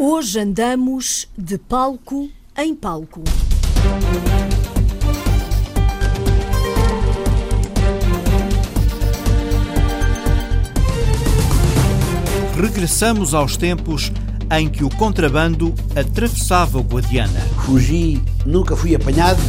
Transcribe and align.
Hoje 0.00 0.38
andamos 0.38 1.26
de 1.36 1.58
palco 1.58 2.30
em 2.56 2.72
palco. 2.72 3.24
Regressamos 12.56 13.34
aos 13.34 13.56
tempos 13.56 14.12
em 14.56 14.68
que 14.68 14.84
o 14.84 14.88
contrabando 14.88 15.74
atravessava 15.96 16.78
o 16.78 16.82
Guadiana. 16.84 17.40
Fugi, 17.66 18.22
nunca 18.46 18.76
fui 18.76 18.94
apanhado. 18.94 19.40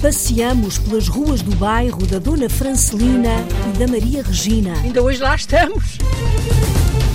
Passeamos 0.00 0.78
pelas 0.78 1.06
ruas 1.06 1.42
do 1.42 1.54
bairro 1.54 2.04
da 2.08 2.18
Dona 2.18 2.50
Francelina 2.50 3.36
e 3.72 3.78
da 3.78 3.86
Maria 3.86 4.24
Regina. 4.24 4.72
Ainda 4.82 5.00
hoje 5.00 5.20
lá 5.20 5.36
estamos. 5.36 5.98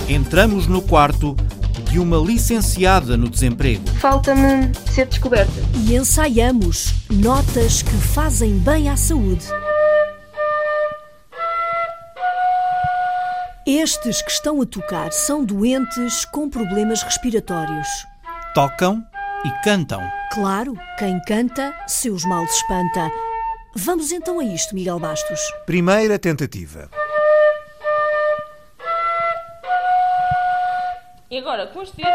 Entramos 0.08 0.66
no 0.66 0.80
quarto 0.80 1.36
de 1.88 1.98
uma 1.98 2.18
licenciada 2.18 3.16
no 3.16 3.28
desemprego. 3.28 3.88
Falta-me 3.98 4.72
ser 4.92 5.06
descoberta. 5.06 5.52
E 5.74 5.96
ensaiamos 5.96 6.94
notas 7.10 7.82
que 7.82 7.96
fazem 7.96 8.58
bem 8.58 8.88
à 8.90 8.96
saúde. 8.96 9.46
Estes 13.66 14.22
que 14.22 14.30
estão 14.30 14.60
a 14.60 14.66
tocar 14.66 15.12
são 15.12 15.44
doentes 15.44 16.24
com 16.26 16.48
problemas 16.48 17.02
respiratórios. 17.02 17.88
Tocam 18.54 19.02
e 19.44 19.50
cantam. 19.64 20.02
Claro, 20.32 20.74
quem 20.98 21.20
canta, 21.26 21.74
seus 21.86 22.24
males 22.24 22.52
espanta. 22.54 23.10
Vamos 23.74 24.12
então 24.12 24.40
a 24.40 24.44
isto, 24.44 24.74
Miguel 24.74 24.98
Bastos. 24.98 25.40
Primeira 25.66 26.18
tentativa. 26.18 26.90
E 31.38 31.40
agora, 31.40 31.68
com 31.68 31.78
os 31.78 31.92
dedos. 31.92 32.12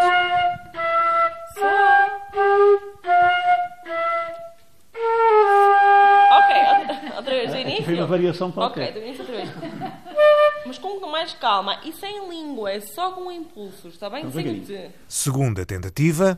Só. 1.53 1.69
Ok, 6.31 7.15
outra- 7.15 7.23
vez 7.33 7.51
do 7.51 7.57
início. 7.57 7.85
Foi 7.85 7.93
uma 7.95 8.05
variação 8.05 8.47
Ok, 8.49 8.53
qualquer. 8.55 8.91
do 8.91 8.99
início 8.99 9.21
outra 9.21 9.37
vez. 9.37 9.49
Mas 10.65 10.77
com 10.77 10.99
mais 11.07 11.31
calma 11.35 11.79
e 11.85 11.93
sem 11.93 12.27
língua, 12.27 12.69
é 12.73 12.81
só 12.81 13.13
com 13.13 13.31
impulsos, 13.31 13.93
está 13.93 14.09
bem? 14.09 14.29
Sem 14.29 14.59
o 14.59 14.65
T. 14.65 14.91
Segunda 15.07 15.65
tentativa. 15.65 16.37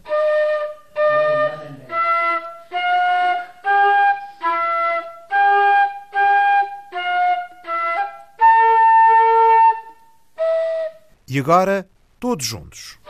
E 11.27 11.39
agora, 11.39 11.87
todos 12.25 12.49
juntos. 12.49 13.04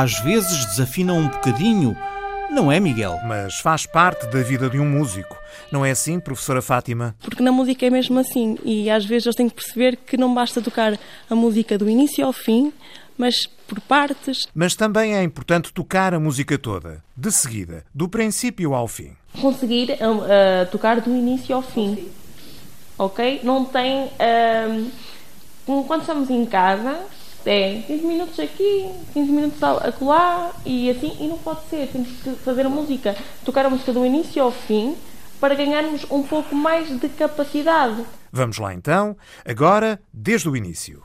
Às 0.00 0.20
vezes 0.20 0.64
desafinam 0.66 1.18
um 1.18 1.26
bocadinho, 1.26 1.98
não 2.52 2.70
é, 2.70 2.78
Miguel? 2.78 3.18
Mas 3.26 3.58
faz 3.58 3.84
parte 3.84 4.28
da 4.28 4.40
vida 4.44 4.70
de 4.70 4.78
um 4.78 4.88
músico. 4.88 5.36
Não 5.72 5.84
é 5.84 5.90
assim, 5.90 6.20
professora 6.20 6.62
Fátima? 6.62 7.16
Porque 7.20 7.42
na 7.42 7.50
música 7.50 7.84
é 7.84 7.90
mesmo 7.90 8.16
assim 8.16 8.56
e 8.64 8.88
às 8.88 9.04
vezes 9.04 9.26
eles 9.26 9.34
têm 9.34 9.48
que 9.48 9.56
perceber 9.56 9.96
que 9.96 10.16
não 10.16 10.32
basta 10.32 10.62
tocar 10.62 10.96
a 11.28 11.34
música 11.34 11.76
do 11.76 11.90
início 11.90 12.24
ao 12.24 12.32
fim, 12.32 12.72
mas 13.16 13.48
por 13.66 13.80
partes. 13.80 14.46
Mas 14.54 14.76
também 14.76 15.16
é 15.16 15.22
importante 15.24 15.72
tocar 15.72 16.14
a 16.14 16.20
música 16.20 16.56
toda, 16.56 17.02
de 17.16 17.32
seguida, 17.32 17.84
do 17.92 18.08
princípio 18.08 18.74
ao 18.74 18.86
fim. 18.86 19.16
Conseguir 19.40 19.98
ah, 20.00 20.64
tocar 20.70 21.00
do 21.00 21.10
início 21.10 21.56
ao 21.56 21.62
fim. 21.62 22.08
Ok? 22.96 23.40
Não 23.42 23.64
tem. 23.64 24.12
como 25.66 25.82
quando 25.88 26.02
estamos 26.02 26.30
em 26.30 26.46
casa, 26.46 27.00
é 27.46 27.82
15 27.86 28.06
minutos 28.06 28.38
aqui, 28.40 28.90
15 29.12 29.32
minutos 29.32 29.62
acolá 29.62 30.52
e 30.64 30.90
assim, 30.90 31.16
e 31.20 31.28
não 31.28 31.38
pode 31.38 31.60
ser. 31.68 31.88
Temos 31.88 32.08
que 32.08 32.30
fazer 32.36 32.66
a 32.66 32.68
música, 32.68 33.16
tocar 33.44 33.66
a 33.66 33.70
música 33.70 33.92
do 33.92 34.04
início 34.04 34.42
ao 34.42 34.50
fim 34.50 34.96
para 35.40 35.54
ganharmos 35.54 36.04
um 36.10 36.22
pouco 36.22 36.54
mais 36.54 36.88
de 37.00 37.08
capacidade. 37.08 38.04
Vamos 38.30 38.58
lá 38.58 38.74
então, 38.74 39.16
agora 39.44 40.00
desde 40.12 40.48
o 40.48 40.56
início. 40.56 41.02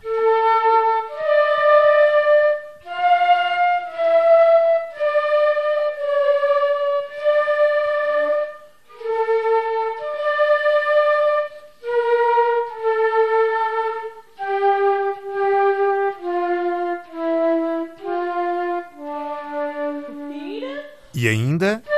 E 21.64 21.93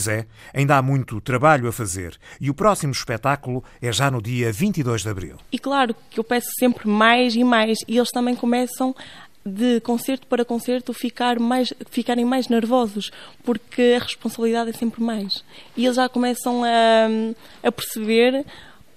Pois 0.00 0.08
é, 0.08 0.24
ainda 0.54 0.78
há 0.78 0.80
muito 0.80 1.20
trabalho 1.20 1.68
a 1.68 1.72
fazer 1.72 2.16
e 2.40 2.48
o 2.48 2.54
próximo 2.54 2.90
espetáculo 2.90 3.62
é 3.82 3.92
já 3.92 4.10
no 4.10 4.22
dia 4.22 4.50
22 4.50 5.02
de 5.02 5.08
abril. 5.10 5.36
E 5.52 5.58
claro 5.58 5.94
que 6.08 6.18
eu 6.18 6.24
peço 6.24 6.48
sempre 6.58 6.88
mais 6.88 7.34
e 7.34 7.44
mais, 7.44 7.76
e 7.86 7.98
eles 7.98 8.08
também 8.10 8.34
começam 8.34 8.96
de 9.44 9.78
concerto 9.80 10.26
para 10.26 10.42
concerto 10.42 10.94
ficar 10.94 11.38
mais, 11.38 11.74
ficarem 11.90 12.24
mais 12.24 12.48
nervosos, 12.48 13.10
porque 13.44 13.96
a 14.00 14.02
responsabilidade 14.02 14.70
é 14.70 14.72
sempre 14.72 15.02
mais. 15.02 15.44
E 15.76 15.84
eles 15.84 15.96
já 15.96 16.08
começam 16.08 16.64
a, 16.64 17.68
a 17.68 17.70
perceber 17.70 18.46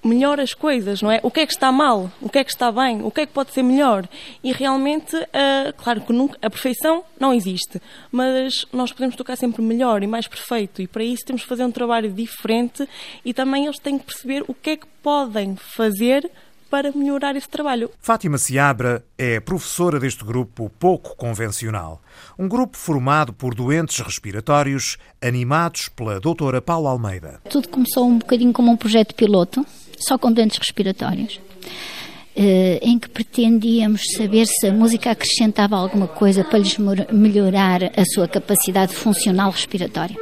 melhor 0.03 0.39
as 0.39 0.53
coisas, 0.53 1.01
não 1.01 1.11
é? 1.11 1.19
O 1.23 1.31
que 1.31 1.41
é 1.41 1.45
que 1.45 1.53
está 1.53 1.71
mal? 1.71 2.11
O 2.21 2.29
que 2.29 2.39
é 2.39 2.43
que 2.43 2.51
está 2.51 2.71
bem? 2.71 3.01
O 3.01 3.11
que 3.11 3.21
é 3.21 3.25
que 3.25 3.33
pode 3.33 3.51
ser 3.51 3.63
melhor? 3.63 4.07
E 4.43 4.51
realmente, 4.51 5.15
ah, 5.33 5.73
claro 5.77 6.01
que 6.01 6.13
nunca, 6.13 6.37
a 6.41 6.49
perfeição 6.49 7.03
não 7.19 7.33
existe, 7.33 7.81
mas 8.11 8.65
nós 8.71 8.91
podemos 8.91 9.15
tocar 9.15 9.35
sempre 9.35 9.61
melhor 9.61 10.03
e 10.03 10.07
mais 10.07 10.27
perfeito, 10.27 10.81
e 10.81 10.87
para 10.87 11.03
isso 11.03 11.25
temos 11.25 11.43
que 11.43 11.47
fazer 11.47 11.63
um 11.63 11.71
trabalho 11.71 12.11
diferente 12.11 12.87
e 13.23 13.33
também 13.33 13.65
eles 13.65 13.79
têm 13.79 13.97
que 13.97 14.05
perceber 14.05 14.43
o 14.47 14.53
que 14.53 14.71
é 14.71 14.77
que 14.77 14.87
podem 15.01 15.55
fazer 15.55 16.29
para 16.73 16.91
melhorar 16.91 17.35
esse 17.35 17.47
trabalho. 17.47 17.91
Fátima 17.99 18.39
Seabra 18.39 19.05
é 19.15 19.39
professora 19.39 19.99
deste 19.99 20.25
grupo 20.25 20.71
pouco 20.79 21.15
convencional. 21.15 22.01
Um 22.37 22.47
grupo 22.47 22.75
formado 22.75 23.31
por 23.31 23.53
doentes 23.53 23.99
respiratórios 23.99 24.97
animados 25.21 25.87
pela 25.89 26.19
doutora 26.19 26.63
Paula 26.63 26.89
Almeida. 26.89 27.39
Tudo 27.47 27.69
começou 27.69 28.07
um 28.07 28.17
bocadinho 28.17 28.51
como 28.51 28.71
um 28.71 28.75
projeto 28.75 29.13
piloto, 29.13 29.63
só 29.97 30.17
com 30.17 30.31
doentes 30.31 30.57
respiratórios, 30.57 31.39
eh, 32.35 32.79
em 32.81 32.97
que 32.97 33.09
pretendíamos 33.09 34.01
saber 34.15 34.45
se 34.47 34.67
a 34.67 34.73
música 34.73 35.11
acrescentava 35.11 35.75
alguma 35.75 36.07
coisa 36.07 36.43
para 36.43 36.59
lhes 36.59 36.77
melhorar 37.11 37.83
a 37.83 38.05
sua 38.05 38.27
capacidade 38.27 38.93
funcional 38.93 39.51
respiratória. 39.51 40.15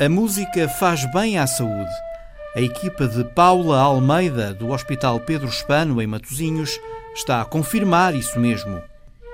A 0.00 0.08
música 0.08 0.66
faz 0.66 1.04
bem 1.12 1.36
à 1.36 1.46
saúde. 1.46 1.90
A 2.56 2.60
equipa 2.60 3.06
de 3.06 3.22
Paula 3.22 3.78
Almeida, 3.78 4.54
do 4.54 4.70
Hospital 4.70 5.20
Pedro 5.20 5.48
Espano, 5.48 6.00
em 6.00 6.06
Matosinhos, 6.06 6.80
está 7.14 7.42
a 7.42 7.44
confirmar 7.44 8.14
isso 8.14 8.40
mesmo. 8.40 8.82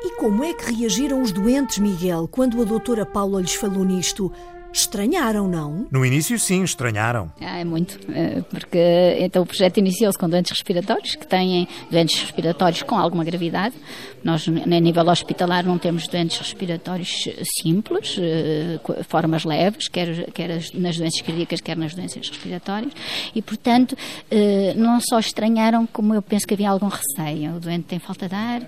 E 0.03 0.17
como 0.17 0.44
é 0.44 0.53
que 0.53 0.73
reagiram 0.73 1.23
os 1.23 1.33
doentes, 1.33 1.79
Miguel, 1.79 2.29
quando 2.29 2.61
a 2.61 2.65
doutora 2.65 3.06
Paula 3.06 3.41
lhes 3.41 3.55
falou 3.55 3.85
nisto? 3.85 4.33
Estranharam, 4.76 5.49
não? 5.49 5.87
No 5.90 6.05
início, 6.05 6.38
sim, 6.38 6.62
estranharam. 6.62 7.32
Ah, 7.40 7.61
é 7.61 7.64
muito, 7.64 7.99
eh, 8.12 8.43
porque 8.50 9.17
então 9.20 9.43
o 9.43 9.46
projeto 9.46 9.78
iniciou-se 9.78 10.19
com 10.19 10.28
doentes 10.28 10.52
respiratórios, 10.52 11.14
que 11.14 11.26
têm 11.26 11.67
doentes 11.90 12.20
respiratórios 12.20 12.82
com 12.82 12.94
alguma 12.94 13.25
gravidade. 13.25 13.75
Nós, 14.23 14.46
a 14.46 14.81
nível 14.81 15.08
hospitalar, 15.08 15.64
não 15.64 15.78
temos 15.78 16.06
doentes 16.06 16.38
respiratórios 16.38 17.26
simples, 17.62 18.19
eh, 18.20 18.78
formas 19.08 19.46
leves, 19.46 19.88
quer, 19.88 20.31
quer 20.32 20.50
nas 20.75 20.99
doenças 20.99 21.23
cardíacas, 21.23 21.61
quer 21.62 21.76
nas 21.78 21.94
doenças 21.94 22.28
respiratórias, 22.28 22.93
e, 23.34 23.40
portanto, 23.40 23.96
eh, 24.31 24.75
não 24.76 25.00
só 25.00 25.19
estranharam, 25.19 25.87
como 25.87 26.14
eu 26.14 26.20
penso 26.20 26.46
que 26.46 26.52
havia 26.52 26.69
algum 26.69 26.88
receio. 26.88 27.56
O 27.56 27.61
doente 27.61 27.84
tem 27.84 27.99
falta 27.99 28.28
de 28.28 28.34
ar, 28.34 28.61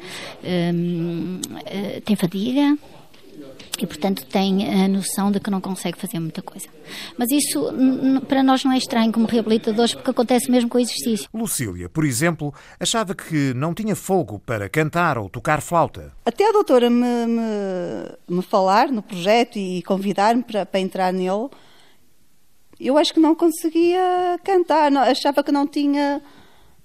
tem 2.03 2.17
fadiga, 2.17 2.79
e, 3.81 3.87
portanto, 3.87 4.27
tem 4.27 4.85
a 4.85 4.89
noção 4.89 5.31
de 5.31 5.39
que 5.39 5.51
não 5.51 5.61
consegue 5.61 5.99
fazer 5.99 6.19
muita 6.19 6.43
coisa. 6.43 6.69
Mas 7.17 7.31
isso 7.31 7.71
para 8.27 8.43
nós 8.43 8.65
não 8.65 8.73
é 8.73 8.79
estranho 8.79 9.13
como 9.13 9.27
reabilitadores, 9.27 9.95
porque 9.95 10.11
acontece 10.11 10.51
mesmo 10.51 10.69
com 10.69 10.79
o 10.79 10.81
exercício. 10.81 11.29
Lucília, 11.33 11.89
por 11.89 12.05
exemplo, 12.05 12.53
achava 12.81 13.15
que 13.15 13.55
não 13.55 13.73
tinha 13.73 13.95
fogo 13.95 14.39
para 14.39 14.69
cantar 14.69 15.17
ou 15.19 15.29
tocar 15.29 15.61
flauta. 15.61 16.13
Até 16.25 16.49
a 16.49 16.53
doutora 16.53 16.91
me, 16.91 17.27
me, 17.27 18.37
me 18.37 18.43
falar 18.43 18.91
no 18.91 19.03
projeto 19.03 19.59
e 19.59 19.83
convidar-me 19.83 20.43
para, 20.43 20.67
para 20.67 20.81
entrar 20.81 21.13
nele, 21.13 21.49
eu 22.81 22.97
acho 22.97 23.13
que 23.13 23.21
não 23.21 23.35
conseguia 23.35 24.39
cantar, 24.45 24.93
achava 24.97 25.43
que 25.43 25.53
não 25.53 25.67
tinha, 25.67 26.23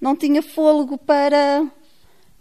não 0.00 0.14
tinha 0.14 0.42
fôlego 0.42 0.98
para 0.98 1.66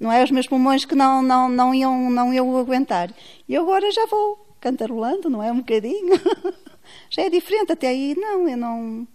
não 0.04 0.12
é? 0.12 0.22
Os 0.22 0.32
meus 0.32 0.48
pulmões 0.48 0.84
que 0.84 0.94
não, 0.94 1.24
não, 1.24 1.48
não, 1.48 1.74
iam, 1.74 2.12
não 2.12 2.34
iam 2.34 2.58
aguentar. 2.58 3.10
E 3.48 3.56
agora 3.56 3.90
já 3.90 4.06
vou 4.06 4.46
cantarolando, 4.60 5.30
não 5.30 5.42
é? 5.42 5.50
Um 5.50 5.60
bocadinho. 5.60 6.20
já 7.10 7.22
é 7.22 7.30
diferente, 7.30 7.72
até 7.72 7.88
aí 7.88 8.14
não, 8.18 8.48
eu 8.48 8.58
não. 8.58 9.08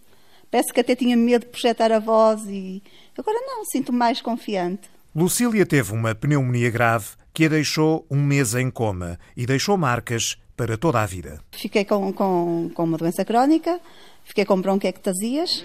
Parece 0.50 0.72
que 0.72 0.80
até 0.80 0.96
tinha 0.96 1.14
medo 1.14 1.44
de 1.44 1.50
projetar 1.50 1.92
a 1.92 1.98
voz 1.98 2.46
e 2.46 2.82
agora 3.16 3.38
não, 3.42 3.64
sinto 3.66 3.92
mais 3.92 4.22
confiante. 4.22 4.88
Lucília 5.14 5.66
teve 5.66 5.92
uma 5.92 6.14
pneumonia 6.14 6.70
grave 6.70 7.08
que 7.34 7.44
a 7.44 7.48
deixou 7.48 8.06
um 8.10 8.22
mês 8.22 8.54
em 8.54 8.70
coma 8.70 9.18
e 9.36 9.44
deixou 9.44 9.76
marcas 9.76 10.38
para 10.56 10.78
toda 10.78 11.02
a 11.02 11.06
vida. 11.06 11.40
Fiquei 11.52 11.84
com, 11.84 12.12
com, 12.14 12.70
com 12.72 12.84
uma 12.84 12.96
doença 12.96 13.24
crónica, 13.26 13.78
fiquei 14.24 14.46
com 14.46 14.58
bronquiectasias 14.58 15.64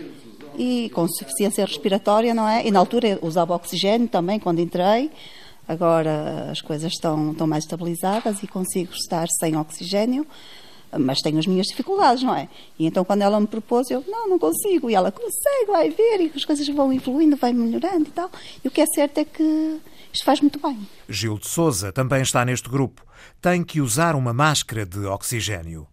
e 0.57 0.89
com 0.93 1.07
suficiência 1.07 1.65
respiratória, 1.65 2.33
não 2.33 2.47
é? 2.47 2.65
E 2.65 2.71
na 2.71 2.79
altura 2.79 3.19
usava 3.21 3.55
oxigênio 3.55 4.07
também 4.07 4.39
quando 4.39 4.59
entrei. 4.59 5.11
Agora 5.67 6.49
as 6.51 6.61
coisas 6.61 6.91
estão, 6.91 7.31
estão 7.31 7.47
mais 7.47 7.63
estabilizadas 7.63 8.43
e 8.43 8.47
consigo 8.47 8.91
estar 8.93 9.27
sem 9.39 9.55
oxigênio, 9.55 10.27
mas 10.99 11.19
tenho 11.19 11.39
as 11.39 11.47
minhas 11.47 11.67
dificuldades, 11.67 12.23
não 12.23 12.35
é? 12.35 12.49
E 12.77 12.85
então 12.85 13.05
quando 13.05 13.21
ela 13.21 13.39
me 13.39 13.47
propôs, 13.47 13.89
eu, 13.89 14.03
não, 14.07 14.27
não 14.27 14.39
consigo. 14.39 14.89
E 14.89 14.95
ela, 14.95 15.11
consegue, 15.11 15.65
vai 15.67 15.89
ver, 15.89 16.21
e 16.21 16.31
as 16.35 16.43
coisas 16.43 16.67
vão 16.67 16.91
evoluindo, 16.91 17.37
vai 17.37 17.53
melhorando 17.53 18.09
e 18.09 18.11
tal. 18.11 18.29
E 18.63 18.67
o 18.67 18.71
que 18.71 18.81
é 18.81 18.85
certo 18.85 19.19
é 19.19 19.25
que 19.25 19.79
isto 20.11 20.25
faz 20.25 20.41
muito 20.41 20.59
bem. 20.59 20.77
Gil 21.09 21.39
de 21.39 21.47
Souza 21.47 21.91
também 21.91 22.21
está 22.21 22.43
neste 22.45 22.69
grupo. 22.69 23.05
Tem 23.41 23.63
que 23.63 23.81
usar 23.81 24.15
uma 24.15 24.33
máscara 24.33 24.85
de 24.85 24.99
oxigênio. 25.05 25.87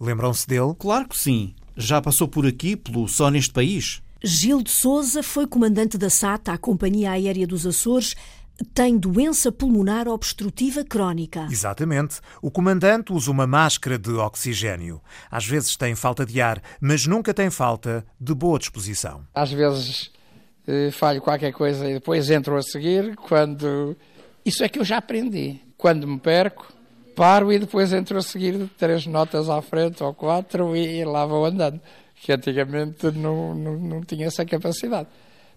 Lembram-se 0.00 0.46
dele? 0.46 0.74
Claro 0.78 1.08
que 1.08 1.16
sim. 1.16 1.54
Já 1.80 2.00
passou 2.00 2.28
por 2.28 2.46
aqui, 2.46 2.76
pelo 2.76 3.08
Só 3.08 3.30
Neste 3.30 3.54
País? 3.54 4.02
Gil 4.22 4.62
de 4.62 4.70
Souza 4.70 5.22
foi 5.22 5.46
comandante 5.46 5.96
da 5.96 6.10
SATA, 6.10 6.52
a 6.52 6.58
Companhia 6.58 7.12
Aérea 7.12 7.46
dos 7.46 7.66
Açores, 7.66 8.14
tem 8.74 8.98
doença 8.98 9.50
pulmonar 9.50 10.06
obstrutiva 10.06 10.84
crónica. 10.84 11.48
Exatamente. 11.50 12.20
O 12.42 12.50
comandante 12.50 13.14
usa 13.14 13.30
uma 13.30 13.46
máscara 13.46 13.98
de 13.98 14.10
oxigênio. 14.10 15.00
Às 15.30 15.46
vezes 15.46 15.74
tem 15.74 15.94
falta 15.94 16.26
de 16.26 16.38
ar, 16.38 16.62
mas 16.82 17.06
nunca 17.06 17.32
tem 17.32 17.48
falta 17.48 18.04
de 18.20 18.34
boa 18.34 18.58
disposição. 18.58 19.26
Às 19.34 19.50
vezes 19.50 20.10
eh, 20.66 20.90
falho 20.90 21.22
qualquer 21.22 21.52
coisa 21.52 21.88
e 21.88 21.94
depois 21.94 22.28
entro 22.30 22.58
a 22.58 22.62
seguir 22.62 23.16
quando. 23.16 23.96
Isso 24.44 24.62
é 24.62 24.68
que 24.68 24.78
eu 24.78 24.84
já 24.84 24.98
aprendi. 24.98 25.60
Quando 25.78 26.06
me 26.06 26.20
perco, 26.20 26.70
paro 27.14 27.52
e 27.52 27.58
depois 27.58 27.92
entro 27.92 28.18
a 28.18 28.22
seguir 28.22 28.68
três 28.78 29.06
notas 29.06 29.48
à 29.48 29.60
frente 29.62 30.02
ou 30.02 30.14
quatro 30.14 30.76
e 30.76 31.04
lá 31.04 31.26
vou 31.26 31.44
andando. 31.44 31.80
Que 32.22 32.32
antigamente 32.32 33.10
não, 33.12 33.54
não, 33.54 33.76
não 33.78 34.00
tinha 34.02 34.26
essa 34.26 34.44
capacidade. 34.44 35.08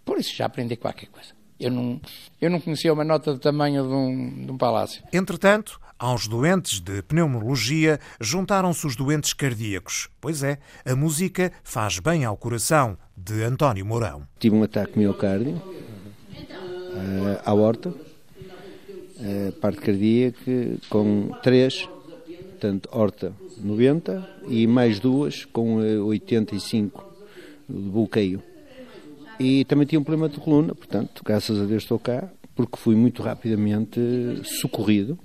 Por 0.05 0.17
isso 0.17 0.33
já 0.35 0.45
aprendi 0.45 0.75
qualquer 0.75 1.07
coisa. 1.07 1.29
Eu 1.59 1.71
não, 1.71 2.01
eu 2.41 2.49
não 2.49 2.59
conhecia 2.59 2.91
uma 2.91 3.03
nota 3.03 3.33
de 3.33 3.39
tamanho 3.39 3.87
de 3.87 3.93
um, 3.93 4.45
de 4.45 4.51
um 4.51 4.57
palácio. 4.57 5.03
Entretanto, 5.13 5.79
aos 5.97 6.27
doentes 6.27 6.79
de 6.79 7.01
pneumologia 7.01 7.99
juntaram-se 8.19 8.85
os 8.85 8.95
doentes 8.95 9.33
cardíacos. 9.33 10.09
Pois 10.19 10.43
é, 10.43 10.57
a 10.85 10.95
música 10.95 11.51
faz 11.63 11.99
bem 11.99 12.25
ao 12.25 12.35
coração, 12.35 12.97
de 13.15 13.43
António 13.43 13.85
Mourão. 13.85 14.27
Tive 14.39 14.55
um 14.55 14.63
ataque 14.63 14.97
miocárdio, 14.99 15.61
uh, 16.93 17.39
à 17.45 17.53
horta, 17.53 17.93
a 19.23 19.51
parte 19.59 19.79
cardíaca 19.79 20.77
com 20.89 21.29
três, 21.41 21.87
portanto, 22.51 22.89
horta 22.91 23.33
90 23.61 24.29
e 24.47 24.67
mais 24.67 24.99
duas 24.99 25.45
com 25.45 25.75
85 25.75 27.05
de 27.69 27.89
bloqueio. 27.89 28.43
E 29.39 29.65
também 29.65 29.85
tinha 29.85 29.99
um 29.99 30.03
problema 30.03 30.29
de 30.29 30.39
coluna, 30.39 30.75
portanto, 30.75 31.21
graças 31.25 31.59
a 31.59 31.65
Deus 31.65 31.83
estou 31.83 31.97
cá, 31.97 32.29
porque 32.55 32.77
fui 32.77 32.95
muito 32.95 33.23
rapidamente 33.23 33.99
socorrido. 34.43 35.17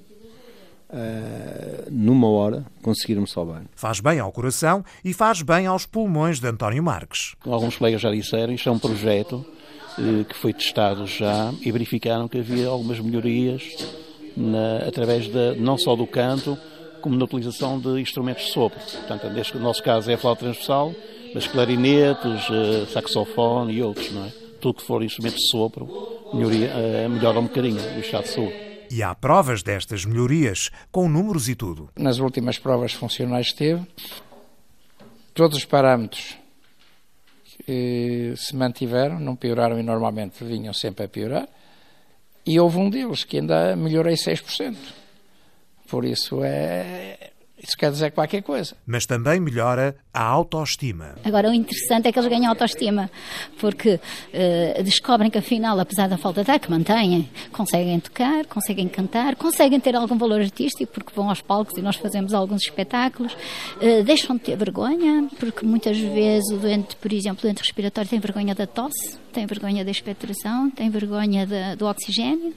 Uh, 0.90 1.84
numa 1.90 2.30
hora 2.30 2.64
conseguiram-me 2.80 3.28
salvar. 3.28 3.62
Faz 3.76 4.00
bem 4.00 4.20
ao 4.20 4.32
coração 4.32 4.82
e 5.04 5.12
faz 5.12 5.42
bem 5.42 5.66
aos 5.66 5.84
pulmões 5.84 6.40
de 6.40 6.46
António 6.46 6.82
Marques. 6.82 7.34
Alguns 7.44 7.76
colegas 7.76 8.00
já 8.00 8.10
disseram, 8.10 8.54
isto 8.54 8.70
é 8.70 8.72
um 8.72 8.78
projeto 8.78 9.44
eh, 9.44 9.57
que 10.28 10.34
foi 10.34 10.52
testado 10.52 11.06
já 11.06 11.52
e 11.60 11.70
verificaram 11.72 12.28
que 12.28 12.38
havia 12.38 12.68
algumas 12.68 13.00
melhorias 13.00 13.62
na, 14.36 14.78
através 14.86 15.26
de, 15.26 15.56
não 15.58 15.76
só 15.76 15.96
do 15.96 16.06
canto, 16.06 16.56
como 17.00 17.16
na 17.16 17.24
utilização 17.24 17.78
de 17.78 18.00
instrumentos 18.00 18.46
de 18.46 18.52
sopro. 18.52 18.78
Portanto, 18.78 19.28
neste 19.30 19.56
no 19.56 19.62
nosso 19.62 19.82
caso 19.82 20.10
é 20.10 20.14
a 20.14 20.18
flauta 20.18 20.40
transversal, 20.40 20.94
mas 21.34 21.46
clarinetes, 21.46 22.48
uh, 22.48 22.86
saxofone 22.92 23.74
e 23.74 23.82
outros, 23.82 24.10
não 24.12 24.24
é? 24.24 24.32
Tudo 24.60 24.78
que 24.78 24.82
for 24.82 25.02
instrumentos 25.02 25.40
de 25.40 25.48
sopro 25.50 25.88
melhoria, 26.32 26.70
uh, 26.70 27.08
melhora 27.08 27.38
um 27.38 27.44
bocadinho 27.44 27.80
o 27.96 28.00
estado 28.00 28.24
de 28.24 28.30
saúde. 28.30 28.68
E 28.90 29.02
há 29.02 29.14
provas 29.14 29.62
destas 29.62 30.04
melhorias, 30.04 30.70
com 30.90 31.08
números 31.08 31.48
e 31.48 31.54
tudo. 31.54 31.90
Nas 31.96 32.18
últimas 32.18 32.58
provas 32.58 32.92
funcionais 32.92 33.52
que 33.52 33.58
teve, 33.58 33.82
todos 35.34 35.58
os 35.58 35.64
parâmetros 35.64 36.36
se 38.36 38.56
mantiveram, 38.56 39.20
não 39.20 39.36
pioraram 39.36 39.78
e 39.78 39.82
normalmente 39.82 40.44
vinham 40.44 40.72
sempre 40.72 41.04
a 41.04 41.08
piorar. 41.08 41.48
E 42.46 42.58
houve 42.58 42.78
um 42.78 42.88
deles 42.88 43.24
que 43.24 43.38
ainda 43.38 43.76
melhorei 43.76 44.14
6%. 44.14 44.76
Por 45.88 46.04
isso 46.04 46.42
é, 46.42 47.30
isso 47.62 47.76
quer 47.76 47.90
dizer 47.90 48.12
qualquer 48.12 48.42
coisa. 48.42 48.76
Mas 48.86 49.04
também 49.04 49.40
melhora 49.40 49.96
a 50.14 50.22
autoestima. 50.22 51.16
Agora, 51.24 51.50
o 51.50 51.52
interessante 51.52 52.08
é 52.08 52.12
que 52.12 52.18
eles 52.18 52.30
ganham 52.30 52.48
autoestima, 52.48 53.10
porque 53.60 53.94
uh, 53.98 54.82
descobrem 54.82 55.30
que, 55.30 55.38
afinal, 55.38 55.78
apesar 55.78 56.08
da 56.08 56.16
falta 56.16 56.44
de 56.44 56.50
ar 56.50 56.58
que 56.60 56.70
mantêm, 56.70 57.28
conseguem 57.52 57.98
tocar, 58.00 58.46
conseguem 58.46 58.88
cantar, 58.88 59.34
conseguem 59.36 59.80
ter 59.80 59.96
algum 59.96 60.16
valor 60.16 60.40
artístico, 60.40 60.92
porque 60.92 61.12
vão 61.14 61.28
aos 61.28 61.40
palcos 61.40 61.76
e 61.76 61.82
nós 61.82 61.96
fazemos 61.96 62.32
alguns 62.32 62.62
espetáculos, 62.62 63.32
uh, 63.32 64.04
deixam 64.04 64.36
de 64.36 64.42
ter 64.42 64.56
vergonha, 64.56 65.28
porque 65.38 65.66
muitas 65.66 65.98
vezes 65.98 66.50
o 66.52 66.58
doente, 66.58 66.96
por 66.96 67.12
exemplo, 67.12 67.40
o 67.40 67.42
doente 67.42 67.58
respiratório 67.58 68.08
tem 68.08 68.20
vergonha 68.20 68.54
da 68.54 68.66
tosse, 68.66 69.18
tem 69.32 69.46
vergonha 69.46 69.84
da 69.84 69.90
expectoração, 69.90 70.70
tem 70.70 70.88
vergonha 70.90 71.46
de, 71.46 71.76
do 71.76 71.86
oxigênio. 71.86 72.54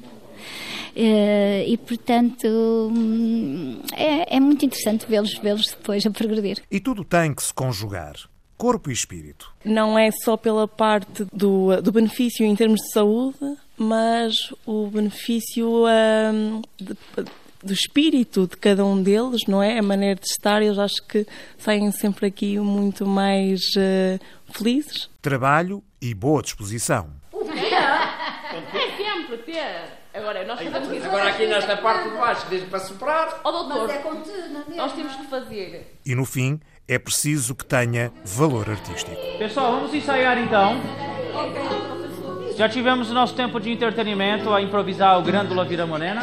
Eh, 0.95 1.65
e, 1.67 1.77
portanto, 1.77 2.47
hum, 2.47 3.81
é, 3.93 4.37
é 4.37 4.39
muito 4.39 4.65
interessante 4.65 5.05
vê-los 5.07 5.37
vê 5.39 5.53
depois 5.55 6.05
a 6.05 6.11
progredir. 6.11 6.61
E 6.69 6.79
tudo 6.79 7.03
tem 7.03 7.33
que 7.33 7.43
se 7.43 7.53
conjugar 7.53 8.15
corpo 8.61 8.91
e 8.91 8.93
espírito. 8.93 9.51
Não 9.65 9.97
é 9.97 10.11
só 10.11 10.37
pela 10.37 10.67
parte 10.67 11.25
do, 11.33 11.81
do 11.81 11.91
benefício 11.91 12.45
em 12.45 12.55
termos 12.55 12.79
de 12.79 12.91
saúde, 12.91 13.39
mas 13.75 14.35
o 14.67 14.85
benefício 14.85 15.87
um, 15.87 16.61
de, 16.77 16.95
do 17.63 17.73
espírito 17.73 18.45
de 18.45 18.55
cada 18.57 18.85
um 18.85 19.01
deles, 19.01 19.41
não 19.47 19.63
é? 19.63 19.79
A 19.79 19.81
maneira 19.81 20.13
de 20.13 20.27
estar, 20.27 20.61
eles 20.61 20.77
acho 20.77 21.01
que 21.07 21.25
saem 21.57 21.91
sempre 21.91 22.27
aqui 22.27 22.59
muito 22.59 23.03
mais 23.03 23.61
uh, 23.77 24.19
felizes. 24.53 25.09
Trabalho 25.23 25.83
e 25.99 26.13
boa 26.13 26.43
disposição. 26.43 27.09
É 28.53 28.97
sempre 28.97 29.37
ter. 29.37 30.00
Agora, 30.13 30.45
nós 30.45 30.59
fazemos 30.59 30.91
isso. 30.91 31.05
Agora 31.05 31.29
aqui 31.29 31.47
nesta 31.47 31.77
parte 31.77 32.09
de 32.09 32.17
baixo, 32.17 32.45
desde 32.49 32.67
para 32.67 32.79
soprar. 32.79 33.39
Ó 33.43 33.49
oh, 33.49 33.51
doutor, 33.51 33.87
Mas 33.87 33.95
é 33.95 33.99
contínuo, 33.99 34.63
nós 34.75 34.93
temos 34.93 35.15
que 35.15 35.27
fazer. 35.27 35.99
E 36.05 36.13
no 36.13 36.25
fim, 36.25 36.59
é 36.87 36.99
preciso 36.99 37.55
que 37.55 37.63
tenha 37.63 38.11
valor 38.25 38.69
artístico. 38.69 39.15
Pessoal, 39.37 39.71
vamos 39.73 39.93
ensaiar 39.93 40.37
então. 40.37 40.75
Já 42.57 42.67
tivemos 42.67 43.09
o 43.09 43.13
nosso 43.13 43.33
tempo 43.33 43.59
de 43.59 43.71
entretenimento 43.71 44.53
a 44.53 44.61
improvisar 44.61 45.17
o 45.17 45.23
Grândula 45.23 45.63
Vira 45.63 45.87
Morena. 45.87 46.21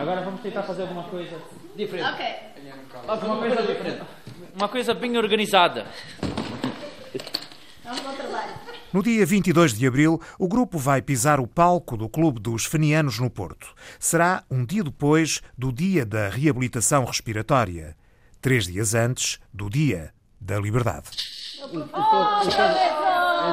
Agora 0.00 0.22
vamos 0.22 0.40
tentar 0.40 0.62
fazer 0.62 0.82
alguma 0.82 1.02
coisa 1.04 1.36
diferente. 1.76 2.08
Ok. 2.08 2.26
Uma 3.06 3.36
coisa 3.36 3.62
diferente. 3.62 4.02
Uma 4.56 4.68
coisa 4.68 4.94
bem 4.94 5.18
organizada. 5.18 5.84
No 8.90 9.02
dia 9.02 9.26
22 9.26 9.74
de 9.74 9.86
abril, 9.86 10.18
o 10.38 10.48
grupo 10.48 10.78
vai 10.78 11.02
pisar 11.02 11.40
o 11.40 11.46
palco 11.46 11.94
do 11.94 12.08
Clube 12.08 12.40
dos 12.40 12.64
Fenianos 12.64 13.18
no 13.18 13.28
Porto. 13.28 13.74
Será 14.00 14.42
um 14.50 14.64
dia 14.64 14.82
depois 14.82 15.42
do 15.58 15.70
Dia 15.70 16.06
da 16.06 16.30
Reabilitação 16.30 17.04
Respiratória, 17.04 17.94
três 18.40 18.66
dias 18.66 18.94
antes 18.94 19.38
do 19.52 19.68
Dia 19.68 20.10
da 20.40 20.58
Liberdade. 20.58 21.08
Em, 21.62 21.68
todo, 21.68 21.82
em, 21.82 21.90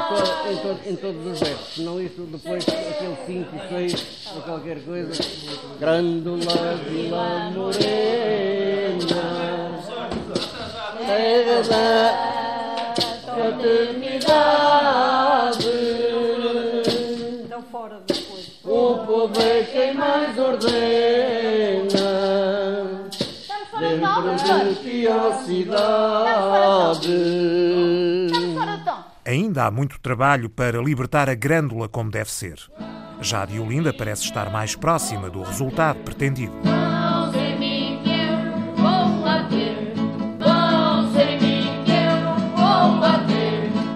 todo, 0.07 0.23
em, 0.47 0.57
todo, 0.61 0.79
em, 0.89 0.95
todos 0.95 1.25
os 1.27 1.39
versos, 1.41 1.75
senão 1.75 2.01
isso 2.01 2.21
depois, 2.21 2.63
aquele 2.63 3.17
5, 3.25 3.67
6 3.67 4.31
ou 4.35 4.41
qualquer 4.41 4.85
coisa. 4.85 5.21
Grândola 5.81 6.77
Vila 6.89 7.51
Morena, 7.51 8.99
terra 11.05 11.61
da 11.63 12.35
fraternidade. 13.35 15.14
Fora 17.71 18.01
depois. 18.05 18.59
O 18.63 19.05
povo 19.05 19.41
é 19.41 19.63
quem 19.63 19.93
mais 19.93 20.37
ordena. 20.37 20.65
Dentro 23.79 24.35
de 24.35 25.45
cidade. 25.45 27.09
Ainda 29.25 29.65
há 29.65 29.71
muito 29.71 29.99
trabalho 29.99 30.49
para 30.49 30.81
libertar 30.81 31.29
a 31.29 31.35
grândula 31.35 31.89
como 31.89 32.11
deve 32.11 32.31
ser. 32.31 32.59
Já 33.21 33.43
a 33.43 33.45
Diolinda 33.45 33.93
parece 33.93 34.23
estar 34.23 34.51
mais 34.51 34.75
próxima 34.75 35.29
do 35.29 35.41
resultado 35.41 35.99
pretendido. 35.99 36.53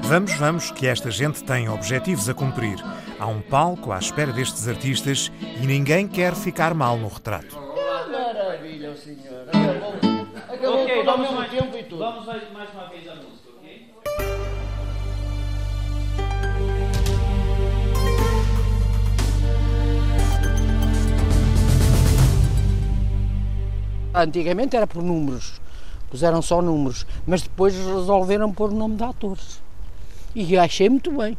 Vamos, 0.09 0.33
vamos, 0.33 0.71
que 0.71 0.87
esta 0.87 1.11
gente 1.11 1.43
tem 1.43 1.69
objetivos 1.69 2.27
a 2.27 2.33
cumprir. 2.33 2.83
Há 3.19 3.27
um 3.27 3.41
palco 3.41 3.91
à 3.91 3.99
espera 3.99 4.31
destes 4.31 4.67
artistas 4.67 5.31
e 5.61 5.67
ninguém 5.67 6.07
quer 6.07 6.33
ficar 6.35 6.73
mal 6.73 6.97
no 6.97 7.07
retrato. 7.09 7.59
Maravilha, 8.09 8.95
senhor. 8.95 9.47
Acabou, 9.49 10.27
acabou 10.47 10.83
Ok, 10.83 10.97
tudo 10.97 11.09
ao 11.09 11.17
vamos 11.17 11.21
mesmo 11.21 11.35
mais, 11.37 11.51
tempo 11.51 11.77
e 11.77 11.83
tudo. 11.83 11.99
vamos 11.99 12.25
mais 12.25 12.51
mais 12.53 12.69
uma 12.73 12.87
vez 12.89 13.07
a 13.09 13.15
música, 13.15 13.49
ok? 13.57 14.99
Antigamente 24.13 24.75
era 24.75 24.87
por 24.87 25.03
números, 25.03 25.61
puseram 26.09 26.41
só 26.41 26.61
números, 26.61 27.05
mas 27.27 27.43
depois 27.43 27.75
resolveram 27.75 28.51
pôr 28.51 28.71
o 28.71 28.75
nome 28.75 28.95
de 28.95 29.03
atores. 29.03 29.61
E 30.35 30.57
achei 30.57 30.89
muito 30.89 31.11
bem. 31.11 31.37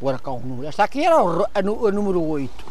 Agora 0.00 0.18
cá 0.18 0.30
o 0.32 0.40
número. 0.40 0.68
Esta 0.68 0.84
aqui 0.84 1.04
era 1.04 1.22
o- 1.22 1.46
a, 1.54 1.62
número 1.92 2.22
8, 2.22 2.64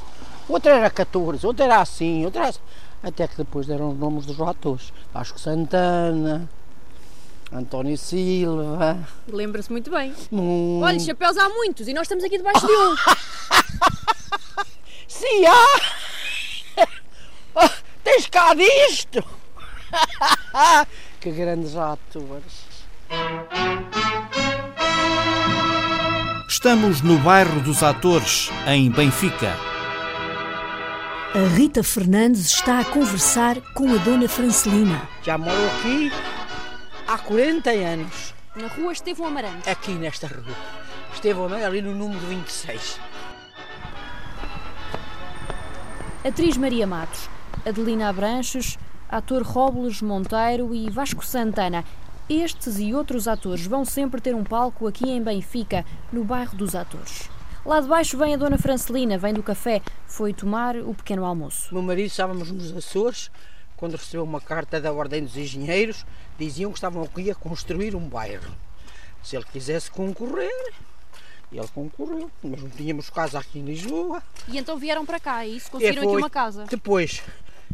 outra 0.48 0.76
era 0.76 0.90
14, 0.90 1.46
outra 1.46 1.66
era 1.66 1.82
assim, 1.82 2.26
outra 2.26 2.42
era 2.42 2.50
assim. 2.50 2.60
Até 3.04 3.28
que 3.28 3.38
depois 3.38 3.68
deram 3.68 3.92
os 3.92 3.98
nomes 3.98 4.26
dos 4.26 4.40
atores. 4.42 4.92
Vasco 5.14 5.40
Santana, 5.40 6.50
António 7.54 7.98
Silva. 7.98 8.98
Lembra-se 9.28 9.72
muito 9.72 9.90
bem. 9.90 10.14
Muito. 10.32 10.84
Olha, 10.84 11.00
chapéus 11.00 11.38
há 11.38 11.48
muitos 11.50 11.88
e 11.88 11.94
nós 11.94 12.04
estamos 12.04 12.24
aqui 12.24 12.38
debaixo 12.38 12.66
de 12.66 12.74
um. 12.74 12.96
Sim, 15.08 15.46
há! 15.46 16.88
Ah, 17.56 17.72
Tens 18.04 18.28
cá 18.28 18.54
disto! 18.54 19.24
que 21.22 21.32
grandes 21.32 21.76
atores! 21.76 22.69
Estamos 26.60 27.02
no 27.02 27.18
bairro 27.20 27.62
dos 27.62 27.82
Atores, 27.82 28.50
em 28.68 28.92
Benfica. 28.92 29.56
A 31.34 31.56
Rita 31.56 31.82
Fernandes 31.82 32.48
está 32.48 32.82
a 32.82 32.84
conversar 32.84 33.62
com 33.74 33.90
a 33.94 33.96
Dona 34.00 34.28
Francelina. 34.28 35.08
Já 35.24 35.38
moro 35.38 35.56
aqui 35.78 36.12
há 37.08 37.18
40 37.18 37.70
anos, 37.70 38.34
Na 38.58 38.68
rua 38.68 38.92
Estevão 38.92 39.28
Amarante. 39.28 39.70
aqui 39.70 39.94
nesta 39.94 40.28
rua. 40.28 40.54
Esteve 41.14 41.40
ali 41.64 41.82
no 41.82 41.96
número 41.96 42.28
26. 42.28 43.00
Atriz 46.28 46.58
Maria 46.58 46.86
Matos, 46.86 47.30
Adelina 47.66 48.10
Abranches, 48.10 48.78
ator 49.08 49.44
Róbulos 49.44 50.02
Monteiro 50.02 50.76
e 50.76 50.90
Vasco 50.90 51.26
Santana. 51.26 51.86
Estes 52.30 52.78
e 52.78 52.94
outros 52.94 53.28
atores 53.28 53.66
vão 53.66 53.84
sempre 53.84 54.22
ter 54.22 54.36
um 54.36 54.44
palco 54.44 54.86
aqui 54.86 55.10
em 55.10 55.20
Benfica, 55.20 55.84
no 56.14 56.24
bairro 56.24 56.56
dos 56.56 56.76
Atores. 56.76 57.28
Lá 57.66 57.82
de 57.82 57.88
baixo 57.88 58.20
vem 58.20 58.36
a 58.36 58.38
Dona 58.38 58.60
Francelina, 58.60 59.18
vem 59.18 59.34
do 59.34 59.42
café, 59.42 59.82
foi 60.06 60.32
tomar 60.32 60.76
o 60.76 60.94
pequeno 60.94 61.26
almoço. 61.26 61.74
Meu 61.74 61.82
marido 61.82 62.06
estávamos 62.06 62.52
nos 62.52 62.72
Açores, 62.78 63.32
quando 63.76 63.98
recebeu 63.98 64.24
uma 64.24 64.40
carta 64.40 64.80
da 64.80 64.94
Ordem 64.94 65.24
dos 65.24 65.36
Engenheiros, 65.36 66.06
diziam 66.38 66.72
que 66.72 66.78
estavam 66.78 67.02
aqui 67.02 67.32
a 67.32 67.36
construir 67.36 67.96
um 67.96 68.08
bairro. 68.08 68.56
Se 69.24 69.36
ele 69.36 69.46
quisesse 69.52 69.90
concorrer, 69.90 70.74
ele 71.52 71.68
concorreu, 71.70 72.30
mas 72.44 72.62
não 72.62 72.70
tínhamos 72.70 73.10
casa 73.10 73.40
aqui 73.40 73.58
em 73.58 73.66
Lisboa. 73.66 74.22
E 74.48 74.60
então 74.60 74.78
vieram 74.78 75.04
para 75.04 75.20
cá, 75.20 75.44
é 75.44 75.48
isso? 75.48 75.72
Conseguiram 75.72 76.04
aqui 76.04 76.16
uma 76.16 76.30
casa. 76.30 76.66
Depois, 76.66 77.24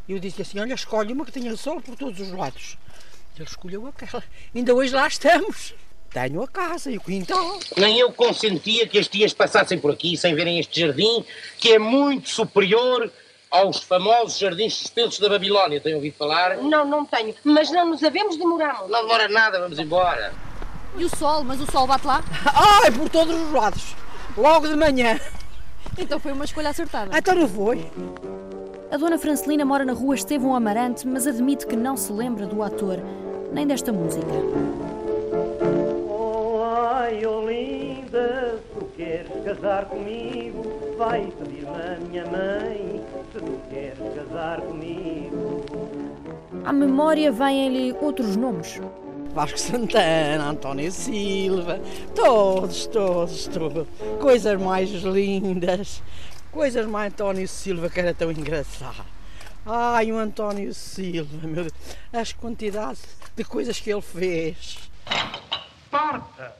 eu 0.07 0.17
disse 0.17 0.41
assim: 0.41 0.59
Olha, 0.59 0.73
escolhe 0.73 1.11
uma 1.11 1.25
que 1.25 1.31
tenha 1.33 1.55
sol 1.57 1.81
por 1.81 1.97
todos 1.97 2.21
os 2.21 2.31
lados. 2.31 2.77
Ele 3.35 3.43
escolheu 3.43 3.87
aquela. 3.87 4.23
Ainda 4.53 4.73
hoje 4.73 4.93
lá 4.93 5.07
estamos. 5.07 5.73
Tenho 6.09 6.41
a 6.41 6.47
casa 6.47 6.89
e 6.89 6.97
o 6.97 7.01
quintal. 7.01 7.59
Nem 7.75 7.99
eu 7.99 8.11
consentia 8.13 8.87
que 8.87 8.97
as 8.97 9.07
tias 9.07 9.33
passassem 9.33 9.77
por 9.77 9.91
aqui 9.91 10.15
sem 10.15 10.33
verem 10.33 10.59
este 10.59 10.79
jardim, 10.79 11.25
que 11.57 11.73
é 11.73 11.79
muito 11.79 12.29
superior 12.29 13.11
aos 13.51 13.83
famosos 13.83 14.37
jardins 14.39 14.75
suspensos 14.75 15.19
da 15.19 15.27
Babilónia. 15.27 15.81
Tem 15.81 15.93
ouvido 15.93 16.15
falar? 16.15 16.57
Não, 16.57 16.85
não 16.85 17.05
tenho. 17.05 17.35
Mas 17.43 17.69
não 17.69 17.89
nos 17.89 18.01
havemos 18.01 18.37
demorado. 18.37 18.87
Não 18.87 19.01
demora 19.01 19.27
nada, 19.27 19.59
vamos 19.59 19.77
embora. 19.77 20.33
E 20.97 21.03
o 21.03 21.09
sol? 21.17 21.43
Mas 21.43 21.59
o 21.59 21.69
sol 21.69 21.85
bate 21.85 22.07
lá? 22.07 22.23
Ai, 22.81 22.91
por 22.91 23.09
todos 23.09 23.35
os 23.35 23.51
lados. 23.51 23.95
Logo 24.37 24.67
de 24.69 24.75
manhã. 24.75 25.19
Então 25.97 26.19
foi 26.19 26.31
uma 26.31 26.45
escolha 26.45 26.69
acertada. 26.69 27.17
Então 27.17 27.35
não 27.35 27.47
foi. 27.47 27.91
A 28.91 28.97
Dona 28.97 29.17
Francelina 29.17 29.65
mora 29.65 29.83
na 29.83 29.93
rua 29.93 30.15
Estevão 30.15 30.55
Amarante, 30.55 31.05
mas 31.05 31.27
admite 31.27 31.65
que 31.67 31.75
não 31.75 31.97
se 31.97 32.13
lembra 32.13 32.45
do 32.45 32.63
ator, 32.63 32.99
nem 33.55 33.65
desta 33.65 33.93
música. 33.93 34.25
Oh, 36.09 36.61
ai, 36.61 37.25
oh 37.25 37.49
linda, 37.49 38.59
se 38.59 38.79
tu 38.79 38.85
queres 38.97 39.31
casar 39.45 39.85
comigo, 39.85 40.61
vai 40.97 41.31
pedir-me 41.39 41.69
a 41.69 41.97
minha 42.01 42.25
mãe, 42.25 43.01
se 43.31 43.39
tu 43.39 43.59
queres 43.69 43.97
casar 44.13 44.59
comigo. 44.59 45.63
À 46.65 46.73
memória 46.73 47.31
vêm-lhe 47.31 47.95
outros 48.01 48.35
nomes. 48.35 48.81
Vasco 49.33 49.57
Santana, 49.57 50.49
António 50.49 50.91
Silva, 50.91 51.79
todos, 52.13 52.87
todos, 52.87 53.47
todos. 53.47 53.87
Coisas 54.19 54.61
mais 54.61 54.89
lindas. 54.89 56.03
Coisas 56.51 56.85
mais 56.85 57.13
António 57.13 57.47
Silva 57.47 57.89
que 57.89 58.01
era 58.01 58.13
tão 58.13 58.31
engraçado. 58.31 59.05
Ai, 59.65 60.11
o 60.11 60.17
António 60.17 60.73
Silva, 60.73 61.47
meu 61.47 61.63
Deus. 61.63 61.73
As 62.13 62.31
quantidades 62.31 63.03
de 63.35 63.43
coisas 63.43 63.79
que 63.79 63.91
ele 63.91 64.01
fez. 64.01 64.89
Parta! 65.91 66.55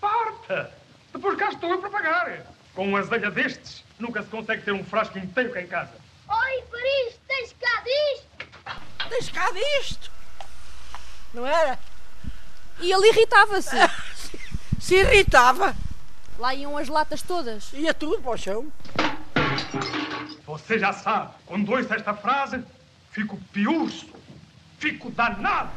Parta! 0.00 0.72
Depois 1.12 1.38
cá 1.38 1.48
estou 1.50 1.70
eu 1.70 1.78
para 1.78 1.90
pagar. 1.90 2.46
Com 2.74 2.88
um 2.88 2.96
azelha 2.96 3.30
destes, 3.30 3.84
nunca 3.98 4.22
se 4.22 4.28
consegue 4.28 4.62
ter 4.62 4.72
um 4.72 4.84
frasco 4.84 5.18
inteiro 5.18 5.52
cá 5.52 5.62
em 5.62 5.66
casa. 5.66 5.92
Oi, 6.28 6.62
Paris, 6.70 7.20
tens 7.26 7.54
cá 7.60 7.82
disto? 7.82 9.08
Tens 9.08 9.30
cá 9.30 9.50
disto? 9.52 10.10
Não 11.32 11.46
era? 11.46 11.78
E 12.80 12.92
ele 12.92 13.08
irritava-se. 13.08 13.76
Se 14.80 14.94
irritava. 14.94 15.74
Lá 16.38 16.54
iam 16.54 16.78
as 16.78 16.88
latas 16.88 17.20
todas. 17.20 17.72
Ia 17.72 17.92
tudo 17.92 18.22
para 18.22 18.30
o 18.30 18.36
chão. 18.38 18.72
Você 20.46 20.78
já 20.78 20.92
sabe, 20.92 21.34
quando 21.44 21.70
ouço 21.72 21.92
esta 21.92 22.14
frase, 22.14 22.64
fico 23.10 23.36
piurso, 23.52 24.08
fico 24.78 25.10
danado, 25.10 25.70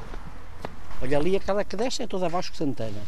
Olha 1.02 1.18
ali, 1.18 1.36
aquela 1.36 1.64
que 1.64 1.76
desce 1.76 2.04
é 2.04 2.08
toda 2.08 2.30
Vasco 2.30 2.56
Santana. 2.56 3.02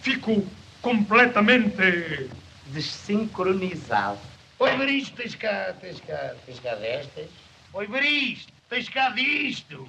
fico 0.00 0.44
completamente 0.80 2.30
Desincronizado. 2.66 4.18
Oi, 4.58 4.76
Maristo, 4.76 5.16
tens 5.16 5.34
cá, 5.34 5.74
tens 5.80 6.00
cá, 6.00 6.34
tens 6.46 6.60
cá 6.60 6.74
destas? 6.76 7.26
Oi, 7.74 7.86
Maristo, 7.88 8.52
tens 8.68 8.88
cá 8.88 9.10
disto? 9.10 9.88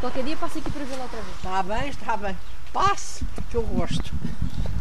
Qualquer 0.00 0.22
dia 0.24 0.36
passo 0.36 0.58
aqui 0.58 0.70
para 0.70 0.84
vê-la 0.84 1.02
outra 1.02 1.20
vez. 1.20 1.36
Está 1.36 1.62
bem, 1.62 1.88
está 1.88 2.16
bem. 2.16 2.36
Passe, 2.72 3.24
que 3.50 3.56
eu 3.56 3.62
gosto. 3.62 4.12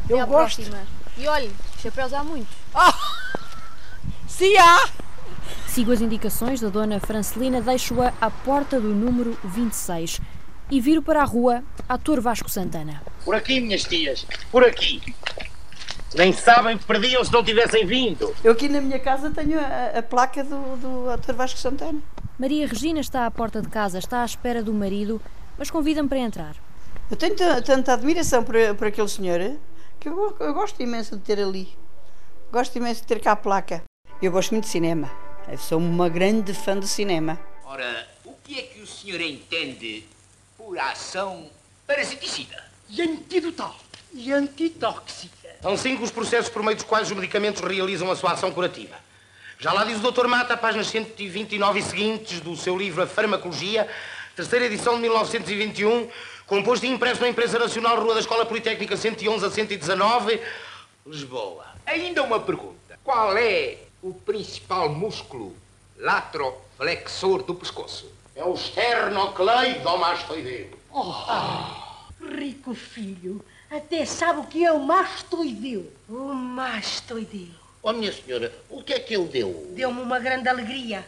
Eu 0.09 0.17
Até 0.17 0.21
à 0.21 0.25
gosto. 0.25 0.57
próxima. 0.61 0.83
E 1.17 1.27
olhe, 1.27 1.51
chapéus 1.81 2.13
há 2.13 2.23
muitos. 2.23 2.55
Se 4.27 4.55
há! 4.57 4.89
Sigo 5.75 5.91
as 5.91 5.99
indicações 5.99 6.61
da 6.61 6.69
dona 6.69 7.01
Francelina, 7.01 7.59
deixo-a 7.59 8.13
à 8.21 8.31
porta 8.31 8.79
do 8.79 8.93
número 8.93 9.37
26 9.43 10.21
e 10.71 10.79
viro 10.79 11.01
para 11.01 11.21
a 11.21 11.25
rua 11.25 11.63
Ator 11.89 12.21
Vasco 12.21 12.49
Santana. 12.49 13.03
Por 13.25 13.35
aqui, 13.35 13.59
minhas 13.59 13.83
tias, 13.83 14.25
por 14.49 14.63
aqui. 14.63 15.01
Nem 16.15 16.31
sabem 16.31 16.77
que 16.77 16.85
perdiam 16.85 17.21
se 17.25 17.33
não 17.33 17.43
tivessem 17.43 17.85
vindo. 17.85 18.33
Eu 18.41 18.53
aqui 18.53 18.69
na 18.69 18.79
minha 18.79 18.97
casa 18.99 19.29
tenho 19.31 19.59
a, 19.59 19.99
a 19.99 20.01
placa 20.01 20.45
do, 20.45 20.77
do 20.77 21.09
ator 21.09 21.35
Vasco 21.35 21.59
Santana. 21.59 21.99
Maria 22.39 22.65
Regina 22.67 23.01
está 23.01 23.25
à 23.25 23.31
porta 23.31 23.61
de 23.61 23.67
casa, 23.67 23.99
está 23.99 24.21
à 24.21 24.25
espera 24.25 24.63
do 24.63 24.73
marido, 24.73 25.21
mas 25.57 25.69
convida-me 25.69 26.07
para 26.07 26.19
entrar. 26.19 26.55
Eu 27.11 27.17
tenho 27.17 27.35
ta- 27.35 27.61
tanta 27.61 27.91
admiração 27.93 28.45
por, 28.45 28.55
por 28.77 28.87
aquele 28.87 29.09
senhor 29.09 29.57
que 29.99 30.07
eu, 30.07 30.37
eu 30.39 30.53
gosto 30.53 30.81
imenso 30.81 31.17
de 31.17 31.21
ter 31.23 31.37
ali. 31.37 31.67
Gosto 32.49 32.77
imenso 32.77 33.01
de 33.01 33.07
ter 33.07 33.19
cá 33.19 33.33
a 33.33 33.35
placa. 33.35 33.83
Eu 34.21 34.31
gosto 34.31 34.51
muito 34.51 34.63
de 34.63 34.69
cinema. 34.69 35.11
Eu 35.47 35.59
sou 35.59 35.77
uma 35.77 36.09
grande 36.09 36.55
fã 36.55 36.79
de 36.79 36.87
cinema. 36.87 37.39
Ora, 37.65 38.07
o 38.25 38.33
que 38.43 38.57
é 38.57 38.63
que 38.63 38.81
o 38.81 38.87
senhor 38.87 39.21
entende 39.21 40.03
por 40.57 40.77
ação 40.79 41.47
parasiticida? 41.85 42.63
E 42.89 42.99
antidotal. 43.03 43.75
E 44.11 44.33
antitóxica. 44.33 45.55
São 45.61 45.77
cinco 45.77 46.03
os 46.03 46.09
processos 46.09 46.49
por 46.49 46.63
meio 46.63 46.75
dos 46.75 46.83
quais 46.83 47.11
os 47.11 47.15
medicamentos 47.15 47.61
realizam 47.61 48.09
a 48.09 48.15
sua 48.15 48.31
ação 48.31 48.51
curativa. 48.51 48.95
Já 49.59 49.71
lá 49.71 49.83
diz 49.83 50.03
o 50.03 50.11
Dr. 50.11 50.25
Mata, 50.25 50.57
páginas 50.57 50.87
129 50.87 51.79
e 51.79 51.83
seguintes 51.83 52.41
do 52.41 52.55
seu 52.55 52.75
livro 52.75 53.03
A 53.03 53.07
Farmacologia, 53.07 53.87
terceira 54.35 54.65
edição 54.65 54.95
de 54.95 55.01
1921, 55.01 56.09
composto 56.47 56.87
e 56.87 56.89
impresso 56.89 57.21
na 57.21 57.29
Imprensa 57.29 57.59
Nacional, 57.59 58.01
Rua 58.01 58.15
da 58.15 58.19
Escola 58.19 58.47
Politécnica 58.47 58.97
111 58.97 59.45
a 59.45 59.51
119, 59.51 60.41
Lisboa. 61.05 61.65
Ainda 61.85 62.23
uma 62.23 62.39
pergunta. 62.39 62.99
Qual 63.03 63.37
é 63.37 63.77
o 64.05 64.13
principal 64.13 64.87
músculo 64.87 65.57
latroflexor 65.97 67.41
do 67.41 67.55
pescoço? 67.55 68.13
É 68.35 68.43
o 68.43 68.53
esternocleidomastoideu. 68.53 70.69
Oh, 70.93 71.11
rico 72.23 72.75
filho, 72.75 73.43
até 73.69 74.05
sabe 74.05 74.41
o 74.41 74.43
que 74.43 74.63
é 74.63 74.71
o 74.71 74.79
mastoideu. 74.79 75.91
O 76.07 76.35
mastoideu. 76.35 77.47
Ó, 77.81 77.91
minha 77.93 78.13
senhora, 78.13 78.53
o 78.69 78.83
que 78.83 78.93
é 78.93 78.99
que 78.99 79.15
ele 79.15 79.27
deu? 79.27 79.71
Deu-me 79.71 80.01
uma 80.01 80.19
grande 80.19 80.47
alegria. 80.47 81.03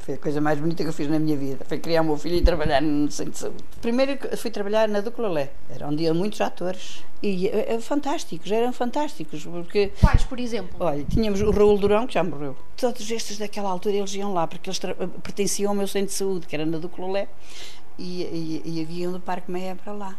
Foi 0.00 0.14
a 0.14 0.18
coisa 0.18 0.40
mais 0.40 0.58
bonita 0.58 0.82
que 0.82 0.88
eu 0.88 0.92
fiz 0.92 1.08
na 1.08 1.18
minha 1.18 1.36
vida. 1.36 1.64
Foi 1.66 1.78
criar 1.78 2.00
o 2.02 2.04
meu 2.04 2.16
filho 2.16 2.36
e 2.36 2.42
trabalhar 2.42 2.80
no 2.80 3.10
centro 3.10 3.32
de 3.32 3.38
saúde. 3.38 3.62
Primeiro 3.82 4.18
fui 4.36 4.50
trabalhar 4.50 4.88
na 4.88 5.00
Duclalé. 5.00 5.50
Era 5.68 5.86
um 5.86 5.94
dia 5.94 6.12
muitos 6.14 6.40
atores. 6.40 7.04
E 7.22 7.48
eh, 7.48 7.74
eh, 7.74 7.80
fantásticos, 7.80 8.50
eram 8.50 8.72
fantásticos. 8.72 9.44
Porque, 9.44 9.92
Quais, 10.00 10.24
por 10.24 10.40
exemplo? 10.40 10.74
olha, 10.80 11.04
tínhamos 11.04 11.40
o 11.42 11.50
Raul 11.50 11.78
Durão, 11.78 12.06
que 12.06 12.14
já 12.14 12.24
morreu. 12.24 12.56
Todos 12.76 13.10
estes 13.10 13.36
daquela 13.38 13.68
altura 13.70 13.96
eles 13.96 14.14
iam 14.14 14.32
lá, 14.32 14.46
porque 14.46 14.70
eles 14.70 14.78
tra- 14.78 14.94
pertenciam 14.94 15.70
ao 15.70 15.76
meu 15.76 15.86
centro 15.86 16.08
de 16.08 16.14
saúde, 16.14 16.46
que 16.46 16.56
era 16.56 16.64
na 16.64 16.78
Duclalé. 16.78 17.28
E, 17.98 18.22
e, 18.22 18.62
e 18.64 18.80
haviam 18.82 19.12
do 19.12 19.20
Parque 19.20 19.50
Meia 19.50 19.76
para 19.76 19.92
lá. 19.92 20.16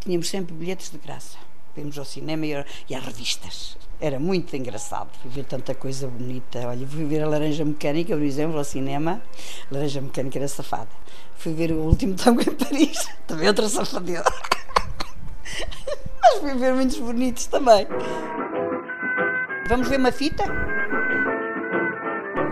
Tínhamos 0.00 0.28
sempre 0.30 0.54
bilhetes 0.54 0.90
de 0.90 0.96
graça. 0.96 1.36
Vimos 1.74 1.98
ao 1.98 2.04
cinema 2.04 2.46
e, 2.46 2.64
e 2.88 2.94
às 2.94 3.04
revistas. 3.04 3.76
Era 4.00 4.18
muito 4.18 4.54
engraçado. 4.56 5.10
Fui 5.20 5.30
ver 5.30 5.44
tanta 5.44 5.74
coisa 5.74 6.08
bonita. 6.08 6.66
Olha, 6.66 6.86
fui 6.86 7.04
ver 7.04 7.22
a 7.22 7.28
Laranja 7.28 7.64
Mecânica, 7.64 8.14
por 8.14 8.22
exemplo, 8.22 8.58
ao 8.58 8.64
cinema. 8.64 9.22
A 9.70 9.74
Laranja 9.74 10.00
Mecânica 10.00 10.38
era 10.38 10.48
safada. 10.48 10.90
Fui 11.36 11.54
ver 11.54 11.72
o 11.72 11.78
último 11.78 12.14
tango 12.18 12.42
em 12.42 12.54
Paris. 12.54 13.08
Também 13.26 13.48
outra 13.48 13.68
safadeza. 13.68 14.24
Mas 16.20 16.38
fui 16.40 16.54
ver 16.54 16.74
muitos 16.74 16.98
bonitos 16.98 17.46
também. 17.46 17.86
Vamos 19.68 19.88
ver 19.88 19.98
uma 19.98 20.12
fita? 20.12 20.44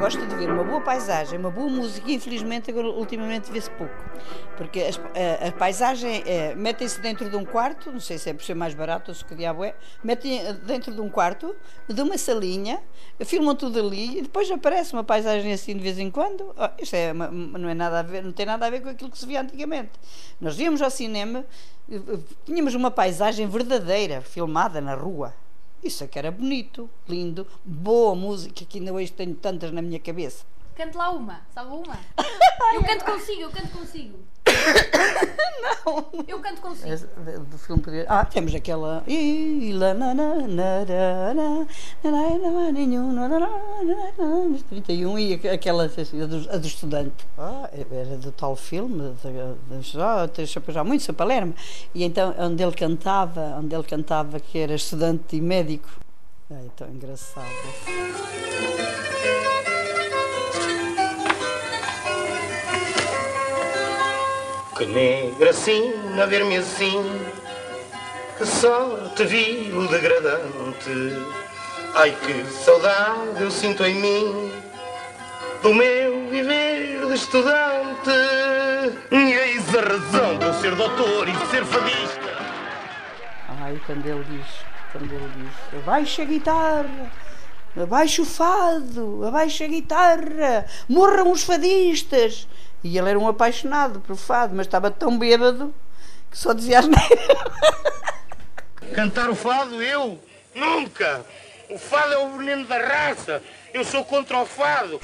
Gosto 0.00 0.26
de 0.26 0.35
ver 0.35 0.50
uma 0.50 0.64
boa 0.64 0.80
paisagem, 0.80 1.38
uma 1.38 1.50
boa 1.50 1.69
música 1.69 2.11
infelizmente 2.11 2.71
agora 2.71 2.88
ultimamente 2.88 3.52
vê-se 3.52 3.71
pouco. 3.73 3.95
Porque 4.57 4.80
as- 4.80 4.99
a, 4.99 5.49
a 5.49 5.52
paisagem 5.52 6.23
é, 6.26 6.54
metem-se 6.54 6.99
dentro 7.02 7.28
de 7.28 7.37
um 7.37 7.45
quarto, 7.45 7.92
não 7.92 8.00
sei 8.00 8.16
se 8.16 8.30
é 8.30 8.33
por 8.35 8.42
ser 8.42 8.54
mais 8.54 8.73
barato 8.73 9.11
ou 9.11 9.14
se 9.14 9.23
que 9.23 9.35
diabo 9.35 9.62
é, 9.62 9.75
metem 10.02 10.40
eh, 10.40 10.54
dentro 10.54 10.95
de 10.95 11.00
um 11.02 11.11
quarto, 11.11 11.54
de 11.86 12.00
uma 12.00 12.17
salinha, 12.17 12.80
filmam 13.26 13.54
tudo 13.54 13.78
ali 13.78 14.19
e 14.19 14.23
depois 14.23 14.50
aparece 14.50 14.95
uma 14.95 15.04
paisagem 15.04 15.52
assim 15.52 15.76
de 15.76 15.82
vez 15.82 15.99
em 15.99 16.10
quando. 16.10 16.54
Oh, 16.56 16.82
isto 16.82 16.95
é 16.97 17.13
uma- 17.13 17.28
não, 17.30 17.69
é 17.69 17.75
nada 17.75 17.99
a 17.99 18.02
ver, 18.02 18.25
não 18.25 18.32
tem 18.32 18.47
nada 18.47 18.67
a 18.67 18.71
ver 18.71 18.80
com 18.80 18.89
aquilo 18.89 19.10
que 19.10 19.19
se 19.19 19.26
via 19.26 19.43
antigamente. 19.43 19.91
Nós 20.41 20.58
íamos 20.58 20.80
ao 20.80 20.91
cinema, 20.91 21.45
eh, 21.93 22.00
tínhamos 22.47 22.75
uma 22.75 22.91
paisagem 22.91 23.47
verdadeira, 23.47 24.23
filmada 24.23 24.80
na 24.80 24.95
rua. 24.95 25.34
Isso 25.82 26.04
é 26.04 26.06
que 26.06 26.19
era 26.19 26.30
bonito, 26.30 26.90
lindo, 27.08 27.47
boa 27.64 28.14
música, 28.14 28.64
que 28.66 28.78
ainda 28.78 28.93
hoje 28.93 29.10
tenho 29.10 29.34
tantas 29.34 29.73
na 29.73 29.80
minha 29.80 29.99
cabeça. 29.99 30.45
Cante 30.76 30.97
lá 30.97 31.10
uma, 31.10 31.40
sabe 31.54 31.71
uma? 31.71 31.99
Eu 32.75 32.84
canto 32.84 33.04
consigo, 33.04 33.40
eu 33.43 33.50
canto 33.50 33.69
consigo 33.76 34.19
não. 35.84 36.25
Eu 36.26 36.41
canto 36.41 36.60
consigo. 36.60 36.89
É, 36.89 36.97
do 37.39 37.58
filme 37.58 37.82
português. 37.82 38.06
Ah, 38.08 38.25
temos 38.25 38.54
aquela. 38.54 39.02
31 44.69 45.19
e 45.19 45.34
aquela 45.34 45.84
assim, 45.84 46.23
a, 46.23 46.26
do, 46.26 46.50
a 46.50 46.56
do 46.56 46.67
estudante. 46.67 47.26
Ah, 47.39 47.69
era 47.73 48.17
do 48.17 48.32
tal 48.32 48.56
filme, 48.56 49.15
dos 49.69 50.50
chapéus 50.50 50.76
há 50.76 50.84
muito 50.84 51.08
a 51.10 51.15
Palermo. 51.15 51.54
E 51.95 52.04
então, 52.04 52.34
onde 52.39 52.63
ele 52.63 52.73
cantava, 52.73 53.56
onde 53.58 53.75
ele 53.75 53.84
cantava 53.84 54.39
que 54.39 54.58
era 54.58 54.75
estudante 54.75 55.36
e 55.36 55.41
médico. 55.41 55.89
Ai, 56.50 56.71
tão 56.76 56.89
engraçado. 56.89 57.47
Que 64.80 64.86
negra 64.86 65.50
assim, 65.50 65.93
a 66.19 66.25
ver-me 66.25 66.56
assim, 66.56 67.02
que 68.38 68.47
sorte 68.47 69.26
vivo 69.26 69.86
degradante. 69.88 71.19
Ai 71.95 72.16
que 72.25 72.47
saudade 72.50 73.43
eu 73.43 73.50
sinto 73.50 73.84
em 73.84 73.97
mim 73.97 74.50
do 75.62 75.75
meu 75.75 76.30
viver 76.30 77.06
de 77.06 77.12
estudante. 77.12 78.10
E 79.10 79.16
eis 79.16 79.69
a 79.75 79.82
razão 79.82 80.38
de 80.38 80.47
eu 80.47 80.54
ser 80.54 80.75
doutor 80.75 81.28
e 81.28 81.36
ser 81.50 81.62
fadista. 81.66 82.38
Ai, 83.60 83.78
quando 83.84 84.06
ele 84.06 84.25
diz, 84.30 84.47
quando 84.93 85.12
ele 85.12 85.30
diz, 85.36 85.78
abaixa 85.82 86.23
a 86.23 86.25
guitarra, 86.25 87.12
abaixa 87.78 88.23
o 88.23 88.25
fado, 88.25 89.26
abaixa 89.26 89.66
a 89.66 89.69
guitarra, 89.69 90.64
morram 90.88 91.32
os 91.32 91.43
fadistas. 91.43 92.49
E 92.82 92.97
ele 92.99 93.10
era 93.10 93.19
um 93.19 93.28
apaixonado 93.28 94.00
por 94.00 94.16
fado, 94.16 94.54
mas 94.54 94.66
estava 94.66 94.90
tão 94.90 95.19
bêbado 95.19 95.75
que 96.30 96.38
só 96.38 96.52
dizia 96.52 96.78
as 96.78 96.86
Cantar 98.95 99.30
o 99.30 99.34
fado, 99.34 99.82
eu? 99.82 100.19
Nunca! 100.54 101.25
O 101.69 101.78
fado 101.78 102.12
é 102.12 102.19
o 102.19 102.36
veneno 102.36 102.64
da 102.66 102.78
raça. 102.78 103.43
Eu 103.73 103.84
sou 103.84 104.04
contra 104.04 104.38
o 104.38 104.47
fado. 104.47 105.00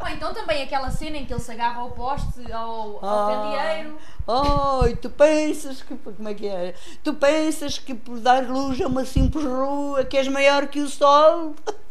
Ou 0.00 0.08
então 0.08 0.32
também 0.32 0.62
aquela 0.62 0.90
cena 0.90 1.16
em 1.16 1.26
que 1.26 1.32
ele 1.32 1.40
se 1.40 1.50
agarra 1.50 1.80
ao 1.80 1.90
poste, 1.90 2.50
ao, 2.52 3.04
ao 3.04 3.04
Ah. 3.04 3.52
candeeiro. 3.52 3.98
Ai, 4.28 4.94
tu 4.96 5.10
pensas 5.10 5.82
que. 5.82 5.96
Como 5.96 6.28
é 6.28 6.34
que 6.34 6.46
é? 6.46 6.74
Tu 7.02 7.12
pensas 7.14 7.78
que 7.78 7.94
por 7.94 8.18
dar 8.20 8.44
luz 8.44 8.80
a 8.80 8.86
uma 8.86 9.04
simples 9.04 9.44
rua 9.44 10.04
que 10.04 10.16
és 10.16 10.28
maior 10.28 10.68
que 10.68 10.80
o 10.80 10.88
sol? 10.88 11.54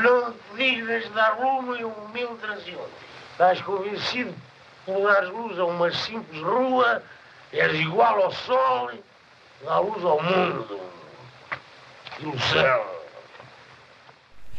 Não 0.00 0.34
digas 0.56 1.08
dar 1.10 1.34
rumo 1.34 1.76
e 1.76 1.84
um 1.84 1.90
humilde 1.90 2.36
transeunte. 2.36 2.90
Estás 3.32 3.60
convencido 3.62 4.32
que 4.84 4.92
por 4.92 5.02
dar 5.02 5.24
luz 5.24 5.58
a 5.58 5.64
uma 5.64 5.90
simples 5.92 6.42
rua 6.42 7.02
és 7.52 7.74
igual 7.74 8.22
ao 8.22 8.32
sol, 8.32 8.90
dá 9.64 9.78
luz 9.78 10.04
ao 10.04 10.22
mundo. 10.22 10.80
Ilusão. 12.18 12.84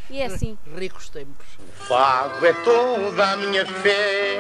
E 0.10 0.22
é 0.22 0.26
assim. 0.26 0.58
Ricos 0.78 1.10
tempos. 1.10 1.46
Fado 1.88 2.46
é 2.46 2.54
toda 2.54 3.32
a 3.32 3.38
minha 3.38 3.66
fé, 3.66 4.40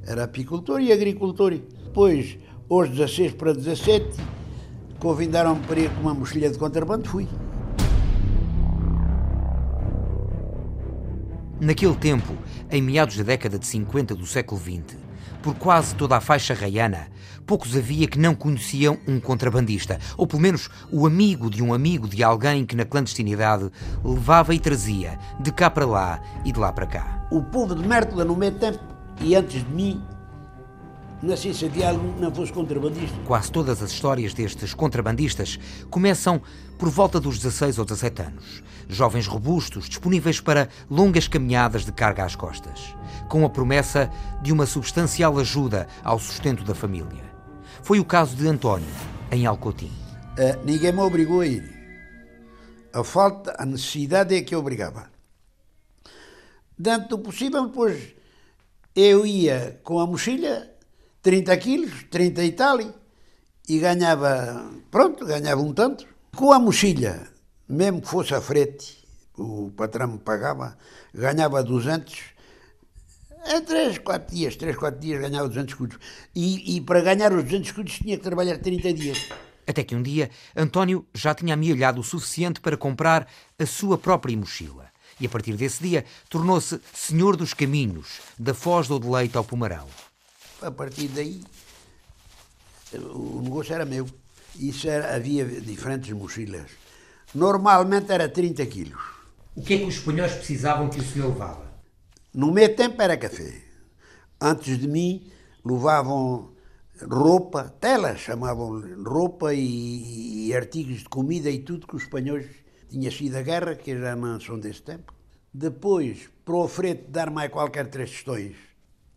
Era 0.06 0.24
apicultor 0.24 0.80
e 0.80 0.92
agricultor. 0.92 1.52
Depois, 1.84 2.38
aos 2.68 2.88
16 2.90 3.32
para 3.32 3.52
17, 3.52 4.06
convidaram-me 4.98 5.64
para 5.66 5.80
ir 5.80 5.90
com 5.90 6.02
uma 6.02 6.14
mochilha 6.14 6.50
de 6.50 6.58
contrabando, 6.58 7.08
fui. 7.08 7.26
Naquele 11.58 11.96
tempo, 11.96 12.34
em 12.70 12.82
meados 12.82 13.16
da 13.16 13.22
década 13.22 13.58
de 13.58 13.66
50 13.66 14.14
do 14.14 14.26
século 14.26 14.60
XX, 14.60 15.05
por 15.46 15.54
quase 15.54 15.94
toda 15.94 16.16
a 16.16 16.20
faixa 16.20 16.54
raiana, 16.54 17.06
poucos 17.46 17.76
havia 17.76 18.08
que 18.08 18.18
não 18.18 18.34
conheciam 18.34 18.98
um 19.06 19.20
contrabandista, 19.20 19.96
ou 20.16 20.26
pelo 20.26 20.42
menos 20.42 20.68
o 20.90 21.06
amigo 21.06 21.48
de 21.48 21.62
um 21.62 21.72
amigo 21.72 22.08
de 22.08 22.20
alguém 22.20 22.66
que 22.66 22.74
na 22.74 22.84
clandestinidade 22.84 23.70
levava 24.04 24.52
e 24.56 24.58
trazia 24.58 25.16
de 25.38 25.52
cá 25.52 25.70
para 25.70 25.86
lá 25.86 26.20
e 26.44 26.50
de 26.50 26.58
lá 26.58 26.72
para 26.72 26.84
cá. 26.84 27.28
O 27.30 27.40
povo 27.44 27.76
de 27.76 27.86
Mértola, 27.86 28.24
no 28.24 28.34
meu 28.34 28.50
tempo 28.50 28.80
e 29.20 29.36
antes 29.36 29.62
de 29.62 29.70
mim, 29.70 30.02
nasci 31.26 31.52
se 31.52 31.66
havia 31.66 31.90
algum 31.90 32.12
que 32.12 32.20
não 32.20 32.34
fosse 32.34 32.52
contrabandista. 32.52 33.16
Quase 33.26 33.50
todas 33.50 33.82
as 33.82 33.90
histórias 33.90 34.32
destes 34.32 34.72
contrabandistas 34.72 35.58
começam 35.90 36.40
por 36.78 36.88
volta 36.88 37.18
dos 37.18 37.38
16 37.38 37.78
ou 37.78 37.84
17 37.84 38.22
anos. 38.22 38.62
Jovens 38.88 39.26
robustos, 39.26 39.88
disponíveis 39.88 40.40
para 40.40 40.68
longas 40.88 41.26
caminhadas 41.26 41.84
de 41.84 41.92
carga 41.92 42.24
às 42.24 42.36
costas, 42.36 42.94
com 43.28 43.44
a 43.44 43.50
promessa 43.50 44.10
de 44.40 44.52
uma 44.52 44.66
substancial 44.66 45.38
ajuda 45.38 45.88
ao 46.04 46.18
sustento 46.18 46.62
da 46.62 46.74
família. 46.74 47.24
Foi 47.82 47.98
o 47.98 48.04
caso 48.04 48.36
de 48.36 48.46
António, 48.46 48.88
em 49.30 49.46
Alcotim. 49.46 49.92
Uh, 50.38 50.64
ninguém 50.64 50.92
me 50.92 51.00
obrigou 51.00 51.40
a 51.40 51.46
ir. 51.46 51.74
A 52.92 53.02
falta, 53.02 53.54
a 53.58 53.66
necessidade 53.66 54.34
é 54.34 54.42
que 54.42 54.54
obrigava. 54.54 55.10
Dentro 56.78 57.08
do 57.08 57.18
possível, 57.18 57.66
depois 57.66 58.14
eu 58.94 59.26
ia 59.26 59.80
com 59.82 59.98
a 59.98 60.06
mochila, 60.06 60.75
30 61.26 61.56
quilos, 61.56 62.04
30 62.08 62.44
e 62.44 62.52
tal, 62.52 62.78
e 63.68 63.80
ganhava, 63.80 64.70
pronto, 64.92 65.26
ganhava 65.26 65.60
um 65.60 65.72
tanto. 65.72 66.06
Com 66.36 66.52
a 66.52 66.58
mochila, 66.60 67.20
mesmo 67.68 68.00
que 68.00 68.06
fosse 68.06 68.32
a 68.32 68.40
frete, 68.40 69.04
o 69.36 69.72
patrão 69.76 70.06
me 70.06 70.18
pagava, 70.20 70.78
ganhava 71.12 71.64
200. 71.64 72.14
Em 73.44 73.60
3, 73.60 73.98
4 73.98 74.36
dias, 74.36 74.54
3, 74.54 74.76
4 74.76 75.00
dias 75.00 75.20
ganhava 75.20 75.48
200 75.48 75.72
escudos. 75.74 75.98
E, 76.32 76.76
e 76.76 76.80
para 76.80 77.00
ganhar 77.00 77.32
os 77.32 77.42
200 77.42 77.70
escudos 77.70 77.94
tinha 77.94 78.16
que 78.16 78.22
trabalhar 78.22 78.58
30 78.58 78.92
dias. 78.92 79.28
Até 79.66 79.82
que 79.82 79.96
um 79.96 80.02
dia, 80.02 80.30
António 80.54 81.04
já 81.12 81.34
tinha 81.34 81.54
amealhado 81.54 82.00
o 82.00 82.04
suficiente 82.04 82.60
para 82.60 82.76
comprar 82.76 83.26
a 83.58 83.66
sua 83.66 83.98
própria 83.98 84.36
mochila. 84.36 84.92
E 85.18 85.26
a 85.26 85.28
partir 85.28 85.54
desse 85.54 85.82
dia, 85.82 86.04
tornou-se 86.30 86.80
senhor 86.94 87.36
dos 87.36 87.52
caminhos, 87.52 88.20
da 88.38 88.54
Foz 88.54 88.86
do 88.86 89.10
Leite 89.10 89.36
ao 89.36 89.42
Pomarão. 89.42 89.88
A 90.62 90.70
partir 90.70 91.08
daí, 91.08 91.42
o 92.94 93.40
negócio 93.42 93.74
era 93.74 93.84
meu. 93.84 94.06
Isso 94.58 94.88
era, 94.88 95.14
havia 95.14 95.44
diferentes 95.44 96.10
mochilas. 96.12 96.70
Normalmente 97.34 98.10
era 98.10 98.28
30 98.28 98.64
quilos. 98.66 99.02
O 99.54 99.62
que 99.62 99.74
é 99.74 99.78
que 99.78 99.84
os 99.84 99.96
espanhóis 99.96 100.32
precisavam 100.32 100.88
que 100.88 101.00
o 101.00 101.04
senhor 101.04 101.28
levava? 101.28 101.66
No 102.32 102.52
meu 102.52 102.74
tempo 102.74 103.00
era 103.00 103.16
café. 103.16 103.62
Antes 104.40 104.78
de 104.78 104.86
mim, 104.86 105.30
levavam 105.64 106.54
roupa, 107.02 107.74
telas 107.80 108.20
chamavam 108.20 108.82
roupa 109.02 109.52
e, 109.52 110.48
e, 110.48 110.54
artigos 110.54 111.00
de 111.00 111.08
comida 111.08 111.50
e 111.50 111.58
tudo 111.58 111.86
que 111.86 111.96
os 111.96 112.04
espanhóis 112.04 112.46
tinham 112.88 113.10
sido 113.10 113.36
a 113.36 113.42
guerra, 113.42 113.74
que 113.74 113.98
já 113.98 114.14
não 114.16 114.40
são 114.40 114.58
desse 114.58 114.82
tempo. 114.82 115.12
Depois, 115.52 116.30
para 116.44 116.56
o 116.56 116.68
frete 116.68 117.10
dar 117.10 117.30
mais 117.30 117.50
qualquer 117.50 117.88
três 117.88 118.10
questões, 118.10 118.56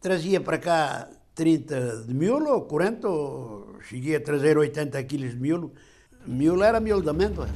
trazia 0.02 0.42
para 0.42 0.58
cá 0.58 1.10
30 1.40 2.04
de 2.06 2.14
miolo, 2.14 2.52
ou 2.52 2.62
40, 2.64 3.08
ou 3.08 3.78
cheguei 3.88 4.18
a 4.18 4.20
trazer 4.20 4.58
80 4.58 5.02
quilos 5.06 5.32
de 5.32 5.38
miolo. 5.38 5.72
Miolo 6.28 6.64
era 6.64 6.82
miolo 6.82 7.02
de 7.02 7.10
amêndoa. 7.10 7.48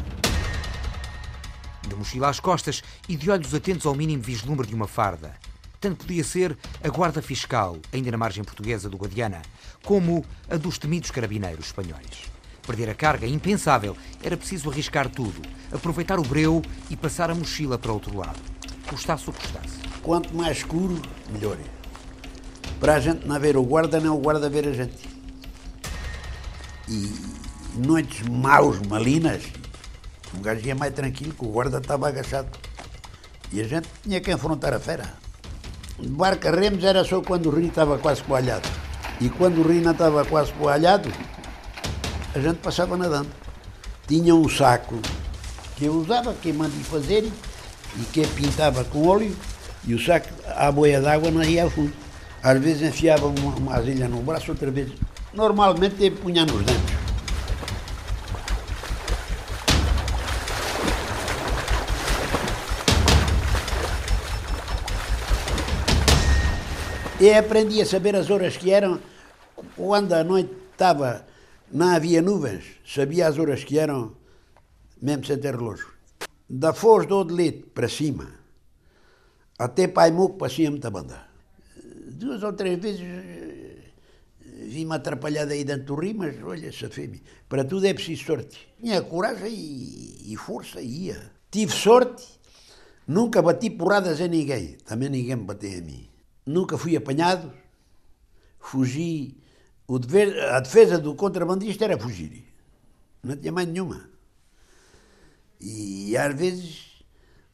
De 1.86 1.93
mochila 1.93 2.30
às 2.30 2.39
costas 2.39 2.82
e 3.10 3.17
de 3.17 3.30
olhos 3.30 3.54
atentos 3.54 3.86
ao 3.86 3.93
mínimo 3.93 4.24
vislumbre 4.24 4.65
de 4.65 4.74
uma 4.74 4.88
farda. 4.88 5.34
Tanto 5.82 6.06
podia 6.06 6.24
ser 6.24 6.58
a 6.82 6.88
guarda 6.88 7.22
fiscal, 7.22 7.78
ainda 7.91 8.10
na 8.10 8.17
margem 8.17 8.41
portuguesa 8.41 8.89
do 8.89 8.96
Guadiana, 8.96 9.41
como 9.84 10.24
a 10.50 10.56
dos 10.56 10.78
temidos 10.78 11.12
carabineiros 11.12 11.65
espanhóis. 11.65 12.32
Perder 12.65 12.89
a 12.89 12.96
carga, 12.96 13.28
impensável, 13.28 13.98
era 14.24 14.38
preciso 14.38 14.69
arriscar 14.72 15.10
tudo, 15.10 15.41
aproveitar 15.74 16.19
o 16.19 16.24
breu 16.24 16.62
e 16.89 16.96
passar 16.96 17.30
a 17.30 17.36
mochila 17.36 17.78
para 17.78 17.91
outro 17.91 18.17
lado. 18.17 18.39
Custasse 18.88 19.30
o 19.30 19.34
custasse. 19.34 19.78
Quanto 20.02 20.34
mais 20.34 20.60
escuro, 20.60 21.02
melhor. 21.34 21.58
Para 22.84 22.96
a 22.96 23.00
gente 23.00 23.26
não 23.26 23.39
ver 23.39 23.56
o 23.56 23.63
guarda, 23.63 23.98
nem 23.98 24.10
o 24.10 24.17
guarda 24.17 24.50
ver 24.50 24.67
a 24.67 24.74
gente. 24.74 25.10
E 26.89 27.15
noites 27.78 28.28
maus, 28.28 28.78
malinas, 28.89 29.41
um 30.38 30.41
gajo 30.41 30.67
ia 30.67 30.76
mais 30.76 30.93
tranquilo, 30.93 31.34
que 31.34 31.46
o 31.46 31.48
guarda 31.48 31.78
estava 31.78 32.10
agachado. 32.10 32.50
E 33.54 33.62
a 33.62 33.63
gente 33.63 33.88
tinha 34.04 34.19
que 34.19 34.30
enfrentar 34.34 34.74
a 34.74 34.82
fera. 34.82 35.13
De 35.98 36.10
barca 36.10 36.52
remos 36.52 36.84
era 36.84 37.06
só 37.06 37.22
quando 37.22 37.46
o 37.46 37.56
rio 37.56 37.69
estava 37.69 37.98
quase 37.98 38.22
coalhado. 38.22 38.67
E 39.22 39.30
quando 39.30 39.60
o 39.60 39.63
rio 39.65 39.82
não 39.82 39.93
estava 39.93 40.26
quase 40.26 40.52
coalhado, 40.52 41.10
a 42.36 42.39
gente 42.41 42.58
passava 42.58 42.98
nadando. 42.98 43.30
Tinha 44.06 44.36
um 44.36 44.50
saco 44.50 45.00
que 45.78 45.86
eu 45.86 45.93
usava, 45.93 46.34
que 46.34 46.52
mandei 46.52 46.84
fazer, 46.84 47.32
e 47.96 48.04
que 48.12 48.28
pintava 48.28 48.84
com 48.84 49.08
óleo, 49.08 49.34
e 49.86 49.93
o 49.93 50.06
saco, 50.06 50.28
a 50.54 50.69
boia 50.69 51.00
d'água, 51.00 51.32
não 51.32 51.41
ia 51.46 51.63
ao 51.63 51.69
fundo. 51.69 52.03
Às 52.43 52.60
vezes 52.60 52.82
enfiava 52.82 53.25
uma, 53.27 53.56
uma 53.56 53.75
asilha 53.75 54.10
no 54.10 54.21
braço, 54.21 54.51
outra 54.51 54.69
vez. 54.69 54.91
Normalmente 55.34 56.12
punha 56.12 56.45
nos 56.45 56.62
dentes. 56.65 56.93
E 67.21 67.34
aprendi 67.34 67.82
a 67.82 67.86
saber 67.86 68.13
as 68.17 68.29
horas 68.29 68.58
que 68.58 68.71
eram. 68.71 68.99
Quando 69.77 70.12
a 70.12 70.21
noite 70.25 70.53
estava, 70.73 71.25
não 71.71 71.95
havia 71.95 72.21
nuvens, 72.21 72.65
sabia 72.86 73.29
as 73.29 73.39
horas 73.39 73.63
que 73.63 73.79
eram, 73.79 74.17
mesmo 75.01 75.25
sem 75.25 75.38
ter 75.38 75.56
relógio. 75.56 75.88
Da 76.49 76.73
Foz 76.73 77.08
do 77.08 77.19
Odelete 77.19 77.63
para 77.73 77.88
cima, 77.88 78.27
até 79.58 79.88
Paimuco 79.88 80.38
passia 80.38 80.69
muita 80.69 80.91
banda. 80.91 81.33
Duas 82.13 82.43
ou 82.43 82.54
três 82.54 82.80
vezes 82.80 83.02
vi-me 84.73 84.93
atrapalhado 84.93 85.52
aí 85.52 85.63
dentro 85.63 85.86
do 85.86 85.95
rio, 85.95 86.15
mas 86.15 86.41
olha, 86.43 86.71
safei-me. 86.71 87.21
Para 87.49 87.63
tudo 87.63 87.86
é 87.86 87.93
preciso 87.93 88.23
sorte. 88.26 88.67
Tinha 88.80 89.02
coragem 89.02 89.54
e, 89.54 90.34
e 90.34 90.38
força 90.38 90.82
e 90.82 91.08
ia. 91.08 91.32
Tive 91.52 91.71
sorte, 91.71 92.23
nunca 93.08 93.41
bati 93.41 93.69
porradas 93.69 94.19
a 94.21 94.28
ninguém. 94.28 94.78
Também 94.86 95.10
ninguém 95.10 95.36
me 95.36 95.43
bateu 95.43 95.78
a 95.78 95.82
mim. 95.82 96.10
Nunca 96.45 96.78
fui 96.78 96.95
apanhado, 96.95 97.52
fugi 98.60 99.38
o 99.88 99.99
dever, 99.99 100.39
a 100.52 100.60
defesa 100.60 100.97
do 100.97 101.15
contrabandista 101.15 101.86
era 101.86 101.97
fugir. 101.97 102.45
Não 103.21 103.36
tinha 103.36 103.52
mais 103.52 103.67
nenhuma. 103.67 104.10
E 105.60 106.17
às 106.17 106.36
vezes 106.36 107.04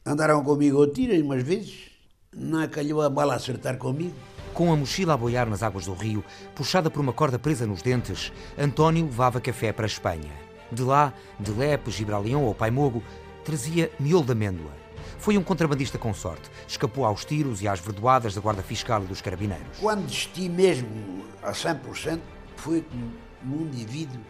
andaram 0.04 0.42
comigo 0.42 0.78
ao 0.78 0.90
tiro, 0.90 1.14
e 1.14 1.22
umas 1.22 1.42
vezes 1.42 1.90
não 2.32 2.66
calhou 2.68 3.02
a 3.02 3.10
bala 3.10 3.34
acertar 3.34 3.78
comigo. 3.78 4.16
Com 4.60 4.70
a 4.70 4.76
mochila 4.76 5.14
a 5.14 5.16
boiar 5.16 5.48
nas 5.48 5.62
águas 5.62 5.86
do 5.86 5.94
rio, 5.94 6.22
puxada 6.54 6.90
por 6.90 7.00
uma 7.00 7.14
corda 7.14 7.38
presa 7.38 7.66
nos 7.66 7.80
dentes, 7.80 8.30
António 8.58 9.06
levava 9.06 9.40
café 9.40 9.72
para 9.72 9.86
a 9.86 9.88
Espanha. 9.88 10.30
De 10.70 10.82
lá, 10.82 11.14
de 11.40 11.50
Lepe, 11.50 11.90
Gibraleão 11.90 12.44
ou 12.44 12.54
Paimogo, 12.54 13.02
trazia 13.42 13.90
miolo 13.98 14.22
de 14.22 14.32
amêndoa. 14.32 14.70
Foi 15.18 15.38
um 15.38 15.42
contrabandista 15.42 15.96
com 15.96 16.12
sorte. 16.12 16.50
Escapou 16.68 17.06
aos 17.06 17.24
tiros 17.24 17.62
e 17.62 17.68
às 17.68 17.80
verdoadas 17.80 18.34
da 18.34 18.40
Guarda 18.42 18.62
Fiscal 18.62 19.02
e 19.02 19.06
dos 19.06 19.22
Carabineiros. 19.22 19.78
Quando 19.80 20.04
desisti 20.04 20.46
mesmo 20.46 21.24
a 21.42 21.52
100%, 21.52 22.20
foi 22.56 22.82
como 22.82 23.62
um 23.62 23.62
indivíduo 23.62 24.20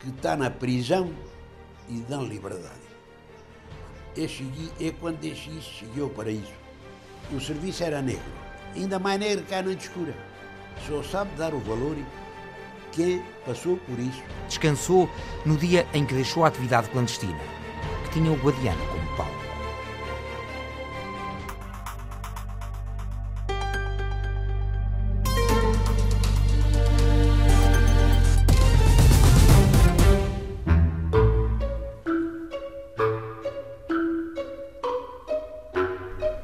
que 0.00 0.08
está 0.08 0.34
na 0.34 0.50
prisão 0.50 1.14
e 1.88 1.98
dão 2.08 2.24
liberdade. 2.24 2.74
Eu 4.16 4.28
cheguei, 4.28 4.68
eu 4.80 4.92
quando 4.94 5.20
deixei 5.20 5.52
isso, 5.52 5.70
cheguei 5.74 6.02
ao 6.02 6.10
paraíso. 6.10 6.50
O 7.30 7.40
serviço 7.40 7.84
era 7.84 8.02
negro, 8.02 8.41
ainda 8.74 8.98
mais 8.98 9.18
negro 9.18 9.44
que 9.44 9.54
a 9.54 9.62
noite 9.62 9.82
escura. 9.82 10.14
Só 10.86 11.02
sabe 11.02 11.30
dar 11.36 11.54
o 11.54 11.58
valor 11.60 11.96
quem 12.92 13.22
passou 13.44 13.76
por 13.78 13.98
isso. 13.98 14.22
Descansou 14.46 15.08
no 15.44 15.56
dia 15.56 15.86
em 15.92 16.04
que 16.04 16.14
deixou 16.14 16.44
a 16.44 16.48
atividade 16.48 16.88
clandestina, 16.90 17.40
que 18.04 18.10
tinha 18.10 18.30
o 18.30 18.36
Guadiana 18.36 18.80
como 18.86 19.16
pau. 19.16 19.41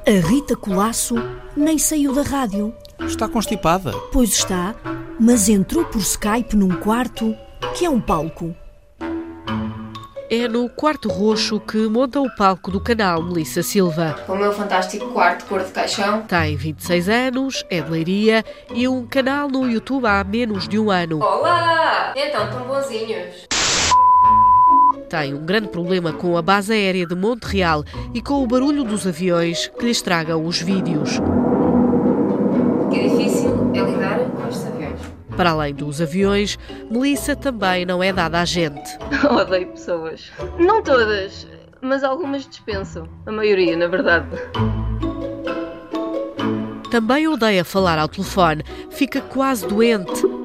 A 0.08 0.26
Rita 0.26 0.56
Colasso 0.56 1.16
nem 1.54 1.76
saiu 1.76 2.14
da 2.14 2.22
rádio. 2.22 2.74
Está 3.00 3.28
constipada. 3.28 3.92
Pois 4.10 4.30
está, 4.30 4.74
mas 5.20 5.50
entrou 5.50 5.84
por 5.84 6.00
Skype 6.00 6.56
num 6.56 6.80
quarto 6.80 7.36
que 7.76 7.84
é 7.84 7.90
um 7.90 8.00
palco. 8.00 8.56
É 10.30 10.48
no 10.48 10.70
quarto 10.70 11.10
roxo 11.10 11.60
que 11.60 11.76
monta 11.88 12.22
o 12.22 12.34
palco 12.36 12.70
do 12.70 12.80
canal 12.80 13.22
Melissa 13.22 13.62
Silva. 13.62 14.18
O 14.26 14.34
meu 14.34 14.50
fantástico 14.50 15.08
quarto 15.08 15.44
cor 15.44 15.62
de 15.62 15.72
caixão. 15.72 16.22
Tem 16.22 16.56
26 16.56 17.08
anos, 17.10 17.66
é 17.68 17.82
de 17.82 17.90
leiria 17.90 18.42
e 18.72 18.88
um 18.88 19.06
canal 19.06 19.46
no 19.46 19.70
YouTube 19.70 20.06
há 20.06 20.24
menos 20.24 20.66
de 20.66 20.78
um 20.78 20.90
ano. 20.90 21.22
Olá! 21.22 22.14
Então, 22.16 22.48
tão 22.48 22.66
bonzinhos. 22.66 23.47
Tem 25.08 25.32
um 25.32 25.44
grande 25.44 25.68
problema 25.68 26.12
com 26.12 26.36
a 26.36 26.42
base 26.42 26.70
aérea 26.72 27.06
de 27.06 27.14
Montreal 27.14 27.82
e 28.12 28.20
com 28.20 28.42
o 28.42 28.46
barulho 28.46 28.84
dos 28.84 29.06
aviões 29.06 29.68
que 29.78 29.86
lhe 29.86 29.90
estragam 29.90 30.44
os 30.44 30.60
vídeos. 30.60 31.18
O 31.18 32.88
que 32.90 33.00
é 33.00 33.08
difícil 33.08 33.70
é 33.74 33.80
lidar 33.80 34.18
com 34.18 34.48
estes 34.48 34.66
aviões. 34.66 35.00
Para 35.34 35.50
além 35.50 35.74
dos 35.74 36.02
aviões, 36.02 36.58
Melissa 36.90 37.34
também 37.34 37.86
não 37.86 38.02
é 38.02 38.12
dada 38.12 38.40
a 38.40 38.44
gente. 38.44 38.98
Odeio 39.30 39.68
pessoas. 39.68 40.30
Não 40.58 40.82
todas, 40.82 41.46
mas 41.80 42.04
algumas 42.04 42.46
dispenso. 42.46 43.08
A 43.24 43.32
maioria, 43.32 43.76
na 43.78 43.86
verdade. 43.86 44.26
Também 46.90 47.28
odeia 47.28 47.64
falar 47.64 47.98
ao 47.98 48.08
telefone, 48.08 48.62
fica 48.90 49.22
quase 49.22 49.66
doente. 49.66 50.38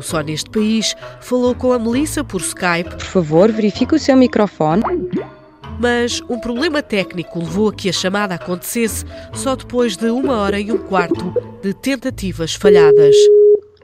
O 0.00 0.02
Só 0.02 0.22
Neste 0.22 0.48
País 0.48 0.96
falou 1.20 1.54
com 1.54 1.74
a 1.74 1.78
Melissa 1.78 2.24
por 2.24 2.40
Skype. 2.40 2.88
Por 2.88 3.02
favor, 3.02 3.52
verifique 3.52 3.94
o 3.94 3.98
seu 3.98 4.16
microfone. 4.16 4.82
Mas 5.78 6.22
um 6.26 6.40
problema 6.40 6.82
técnico 6.82 7.38
levou 7.38 7.68
a 7.68 7.74
que 7.74 7.90
a 7.90 7.92
chamada 7.92 8.34
acontecesse 8.34 9.04
só 9.34 9.54
depois 9.54 9.98
de 9.98 10.06
uma 10.06 10.38
hora 10.38 10.58
e 10.58 10.72
um 10.72 10.78
quarto 10.78 11.34
de 11.62 11.74
tentativas 11.74 12.54
falhadas. 12.54 13.14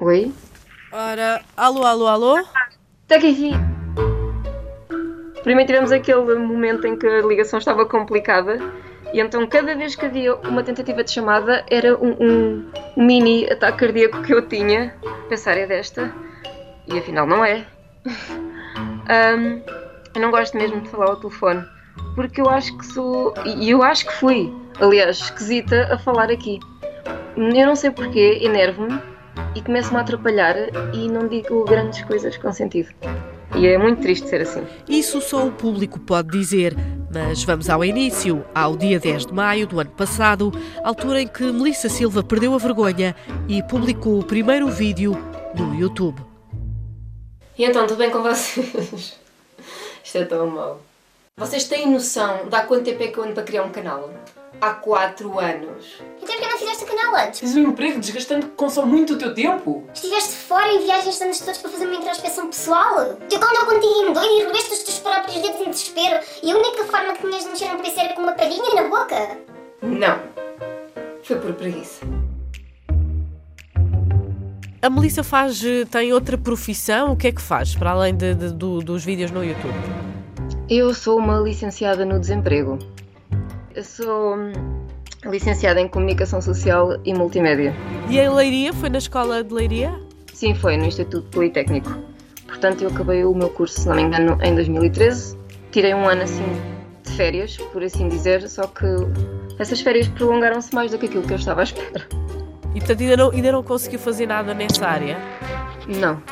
Oi? 0.00 0.32
Ora, 0.90 1.42
alô, 1.54 1.84
alô, 1.84 2.06
alô? 2.06 2.38
Está 2.38 3.16
aqui. 3.16 3.50
Primeiro 5.42 5.66
tivemos 5.66 5.92
aquele 5.92 6.34
momento 6.36 6.86
em 6.86 6.96
que 6.96 7.06
a 7.06 7.20
ligação 7.20 7.58
estava 7.58 7.84
complicada 7.84 8.58
e 9.16 9.20
então 9.20 9.46
cada 9.46 9.74
vez 9.74 9.96
que 9.96 10.04
havia 10.04 10.34
uma 10.34 10.62
tentativa 10.62 11.02
de 11.02 11.10
chamada 11.10 11.64
era 11.70 11.96
um, 11.96 12.16
um 12.20 12.70
mini 12.98 13.50
ataque 13.50 13.78
cardíaco 13.78 14.22
que 14.22 14.34
eu 14.34 14.46
tinha. 14.46 14.94
Pensar 15.30 15.56
é 15.56 15.66
desta 15.66 16.14
e 16.86 16.98
afinal 16.98 17.26
não 17.26 17.42
é. 17.42 17.64
Um, 19.08 19.62
eu 20.16 20.20
não 20.20 20.32
gosto 20.32 20.56
mesmo 20.56 20.80
de 20.80 20.88
falar 20.88 21.06
ao 21.06 21.16
telefone 21.16 21.64
porque 22.16 22.40
eu 22.40 22.50
acho 22.50 22.76
que 22.76 22.84
sou 22.86 23.32
e 23.44 23.70
eu 23.70 23.84
acho 23.84 24.04
que 24.04 24.12
fui, 24.14 24.52
aliás, 24.80 25.18
esquisita 25.18 25.94
a 25.94 25.96
falar 25.96 26.28
aqui. 26.28 26.58
Eu 27.36 27.66
não 27.66 27.76
sei 27.76 27.92
porquê, 27.92 28.40
enervo-me 28.42 29.00
e 29.54 29.62
começo-me 29.62 29.98
a 29.98 30.00
atrapalhar 30.00 30.56
e 30.92 31.08
não 31.08 31.28
digo 31.28 31.64
grandes 31.64 32.02
coisas 32.02 32.36
com 32.36 32.52
sentido. 32.52 32.88
E 33.54 33.66
é 33.68 33.78
muito 33.78 34.02
triste 34.02 34.28
ser 34.28 34.40
assim. 34.40 34.64
Isso 34.88 35.20
só 35.20 35.46
o 35.46 35.52
público 35.52 36.00
pode 36.00 36.30
dizer, 36.36 36.74
mas 37.16 37.42
vamos 37.44 37.70
ao 37.70 37.82
início, 37.82 38.44
ao 38.54 38.76
dia 38.76 39.00
10 39.00 39.26
de 39.26 39.32
maio 39.32 39.66
do 39.66 39.80
ano 39.80 39.88
passado, 39.88 40.52
altura 40.84 41.22
em 41.22 41.26
que 41.26 41.44
Melissa 41.44 41.88
Silva 41.88 42.22
perdeu 42.22 42.52
a 42.52 42.58
vergonha 42.58 43.16
e 43.48 43.62
publicou 43.62 44.20
o 44.20 44.24
primeiro 44.24 44.68
vídeo 44.68 45.16
no 45.54 45.74
YouTube. 45.74 46.20
E 47.56 47.64
então, 47.64 47.86
tudo 47.86 47.96
bem 47.96 48.10
com 48.10 48.22
vocês? 48.22 49.18
Isto 50.04 50.18
é 50.18 50.24
tão 50.26 50.46
mau. 50.48 50.82
Vocês 51.38 51.64
têm 51.64 51.90
noção 51.90 52.50
de 52.50 52.54
há 52.54 52.66
quanto 52.66 52.84
tempo 52.84 53.02
é 53.02 53.06
que 53.06 53.18
eu 53.18 53.24
ando 53.24 53.32
para 53.32 53.44
criar 53.44 53.62
um 53.62 53.70
canal? 53.70 54.10
Há 54.60 54.70
4 54.70 55.38
anos. 55.38 56.00
Então 56.22 56.34
por 56.34 56.36
que 56.42 56.46
não 56.50 56.58
fizeste 56.58 56.84
o 56.84 56.86
canal 56.86 57.14
antes? 57.26 57.40
Tens 57.40 57.56
um 57.56 57.60
emprego 57.70 58.00
desgastante 58.00 58.46
que 58.46 58.52
consome 58.52 58.90
muito 58.90 59.12
o 59.14 59.18
teu 59.18 59.34
tempo. 59.34 59.84
Estiveste 59.92 60.32
fora 60.34 60.68
em 60.72 60.80
viagens 60.80 61.20
anos 61.20 61.38
todos 61.40 61.58
para 61.58 61.70
fazer 61.70 61.86
uma 61.86 61.94
introspeção 61.96 62.46
pessoal? 62.48 63.14
Teu 63.28 63.38
cão 63.38 63.50
andou 63.50 63.66
contigo 63.66 63.94
em 64.08 64.12
doido 64.14 64.32
e 64.32 64.44
roeste 64.44 64.72
os 64.72 64.78
teus 64.82 64.98
próprios 64.98 65.42
dedos 65.42 65.60
em 65.60 65.70
desespero 65.70 66.24
e 66.42 66.50
a 66.50 66.56
única 66.56 66.84
forma 66.84 67.12
que 67.12 67.26
tinhas 67.26 67.44
de 67.44 67.50
mexer 67.50 67.68
no 67.72 67.78
preço 67.78 68.00
era 68.00 68.14
com 68.14 68.22
uma 68.22 68.32
palhinha 68.32 68.74
na 68.74 68.88
boca? 68.88 69.38
Não. 69.82 70.18
Foi 71.22 71.36
por 71.38 71.52
preguiça. 71.54 72.06
A 74.82 74.88
Melissa 74.90 75.22
faz, 75.24 75.62
eh, 75.64 75.84
tem 75.84 76.12
outra 76.12 76.38
profissão? 76.38 77.12
O 77.12 77.16
que 77.16 77.26
é 77.26 77.32
que 77.32 77.42
faz, 77.42 77.74
para 77.74 77.90
além 77.90 78.14
de, 78.16 78.34
de- 78.34 78.52
do- 78.52 78.78
dos 78.78 79.04
vídeos 79.04 79.30
no 79.32 79.44
YouTube? 79.44 79.74
Eu 80.70 80.94
sou 80.94 81.18
uma 81.18 81.38
licenciada 81.40 82.04
no 82.04 82.20
desemprego. 82.20 82.78
Eu 83.76 83.84
sou 83.84 84.38
hum, 84.38 84.52
licenciada 85.26 85.78
em 85.78 85.86
Comunicação 85.86 86.40
Social 86.40 86.98
e 87.04 87.12
Multimédia. 87.12 87.74
E 88.08 88.18
em 88.18 88.26
Leiria? 88.26 88.72
Foi 88.72 88.88
na 88.88 88.96
escola 88.96 89.44
de 89.44 89.52
Leiria? 89.52 89.92
Sim, 90.32 90.54
foi 90.54 90.78
no 90.78 90.86
Instituto 90.86 91.28
Politécnico. 91.28 91.94
Portanto, 92.46 92.80
eu 92.80 92.88
acabei 92.88 93.22
o 93.22 93.34
meu 93.34 93.50
curso, 93.50 93.78
se 93.78 93.86
não 93.86 93.96
me 93.96 94.00
engano, 94.00 94.38
em 94.42 94.54
2013. 94.54 95.36
Tirei 95.72 95.92
um 95.92 96.08
ano 96.08 96.22
assim 96.22 96.42
de 97.04 97.12
férias, 97.12 97.58
por 97.70 97.84
assim 97.84 98.08
dizer, 98.08 98.48
só 98.48 98.66
que 98.66 98.86
essas 99.58 99.82
férias 99.82 100.08
prolongaram-se 100.08 100.74
mais 100.74 100.90
do 100.90 100.98
que 100.98 101.04
aquilo 101.04 101.24
que 101.24 101.34
eu 101.34 101.36
estava 101.36 101.60
à 101.60 101.64
espera. 101.64 102.08
E 102.74 102.78
portanto 102.78 103.02
ainda 103.02 103.16
não, 103.18 103.30
ainda 103.30 103.52
não 103.52 103.62
conseguiu 103.62 103.98
fazer 103.98 104.24
nada 104.24 104.54
nessa 104.54 104.86
área? 104.86 105.18
Não. 105.86 106.22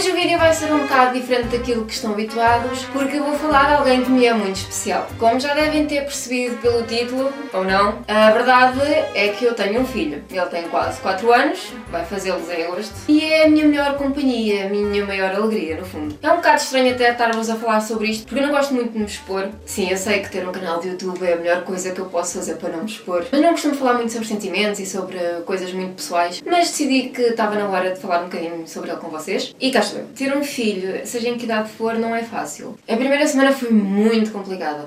Hoje 0.00 0.12
o 0.12 0.14
vídeo 0.14 0.38
vai 0.38 0.50
ser 0.54 0.72
um 0.72 0.78
bocado 0.78 1.12
diferente 1.12 1.48
daquilo 1.48 1.84
que 1.84 1.92
estão 1.92 2.12
habituados, 2.12 2.86
porque 2.86 3.18
eu 3.18 3.22
vou 3.22 3.34
falar 3.34 3.66
de 3.66 3.74
alguém 3.74 4.02
que 4.02 4.10
me 4.10 4.24
é 4.24 4.32
muito 4.32 4.56
especial. 4.56 5.06
Como 5.18 5.38
já 5.38 5.52
devem 5.52 5.84
ter 5.84 6.00
percebido 6.04 6.56
pelo 6.56 6.84
título, 6.84 7.30
ou 7.52 7.64
não, 7.64 7.98
a 8.08 8.30
verdade 8.30 8.80
é 9.14 9.28
que 9.28 9.44
eu 9.44 9.54
tenho 9.54 9.82
um 9.82 9.84
filho. 9.84 10.24
Ele 10.30 10.46
tem 10.46 10.62
quase 10.68 11.02
4 11.02 11.30
anos, 11.30 11.74
vai 11.90 12.02
fazê-los 12.02 12.48
em 12.48 12.62
agosto, 12.62 12.94
e 13.08 13.22
é 13.22 13.44
a 13.44 13.50
minha 13.50 13.66
melhor 13.66 13.98
companhia, 13.98 14.64
a 14.64 14.68
minha 14.70 15.04
maior 15.04 15.34
alegria, 15.34 15.76
no 15.76 15.84
fundo. 15.84 16.18
É 16.22 16.32
um 16.32 16.36
bocado 16.36 16.62
estranho 16.62 16.94
até 16.94 17.10
estar-vos 17.10 17.50
a 17.50 17.56
falar 17.56 17.82
sobre 17.82 18.08
isto, 18.08 18.26
porque 18.26 18.42
eu 18.42 18.46
não 18.46 18.54
gosto 18.54 18.72
muito 18.72 18.92
de 18.92 18.98
me 19.00 19.04
expor. 19.04 19.50
Sim, 19.66 19.90
eu 19.90 19.98
sei 19.98 20.20
que 20.20 20.30
ter 20.30 20.48
um 20.48 20.52
canal 20.52 20.80
de 20.80 20.88
YouTube 20.88 21.22
é 21.26 21.34
a 21.34 21.36
melhor 21.36 21.62
coisa 21.64 21.90
que 21.90 22.00
eu 22.00 22.06
posso 22.06 22.38
fazer 22.38 22.54
para 22.54 22.70
não 22.70 22.84
me 22.84 22.90
expor. 22.90 23.26
Mas 23.30 23.42
não 23.42 23.50
costumo 23.50 23.74
falar 23.74 23.92
muito 23.92 24.12
sobre 24.12 24.26
sentimentos 24.26 24.80
e 24.80 24.86
sobre 24.86 25.18
coisas 25.44 25.70
muito 25.74 25.96
pessoais, 25.96 26.42
mas 26.46 26.70
decidi 26.70 27.10
que 27.10 27.20
estava 27.20 27.54
na 27.54 27.68
hora 27.68 27.92
de 27.92 28.00
falar 28.00 28.20
um 28.20 28.30
bocadinho 28.30 28.66
sobre 28.66 28.88
ele 28.88 28.98
com 28.98 29.08
vocês. 29.08 29.54
E 29.60 29.70
cá 29.70 29.89
Ter 30.16 30.36
um 30.36 30.42
filho, 30.42 31.06
seja 31.06 31.28
em 31.28 31.36
que 31.36 31.44
idade 31.44 31.70
for, 31.70 31.94
não 31.94 32.14
é 32.14 32.22
fácil. 32.22 32.76
A 32.88 32.96
primeira 32.96 33.26
semana 33.26 33.52
foi 33.52 33.70
muito 33.70 34.32
complicada. 34.32 34.84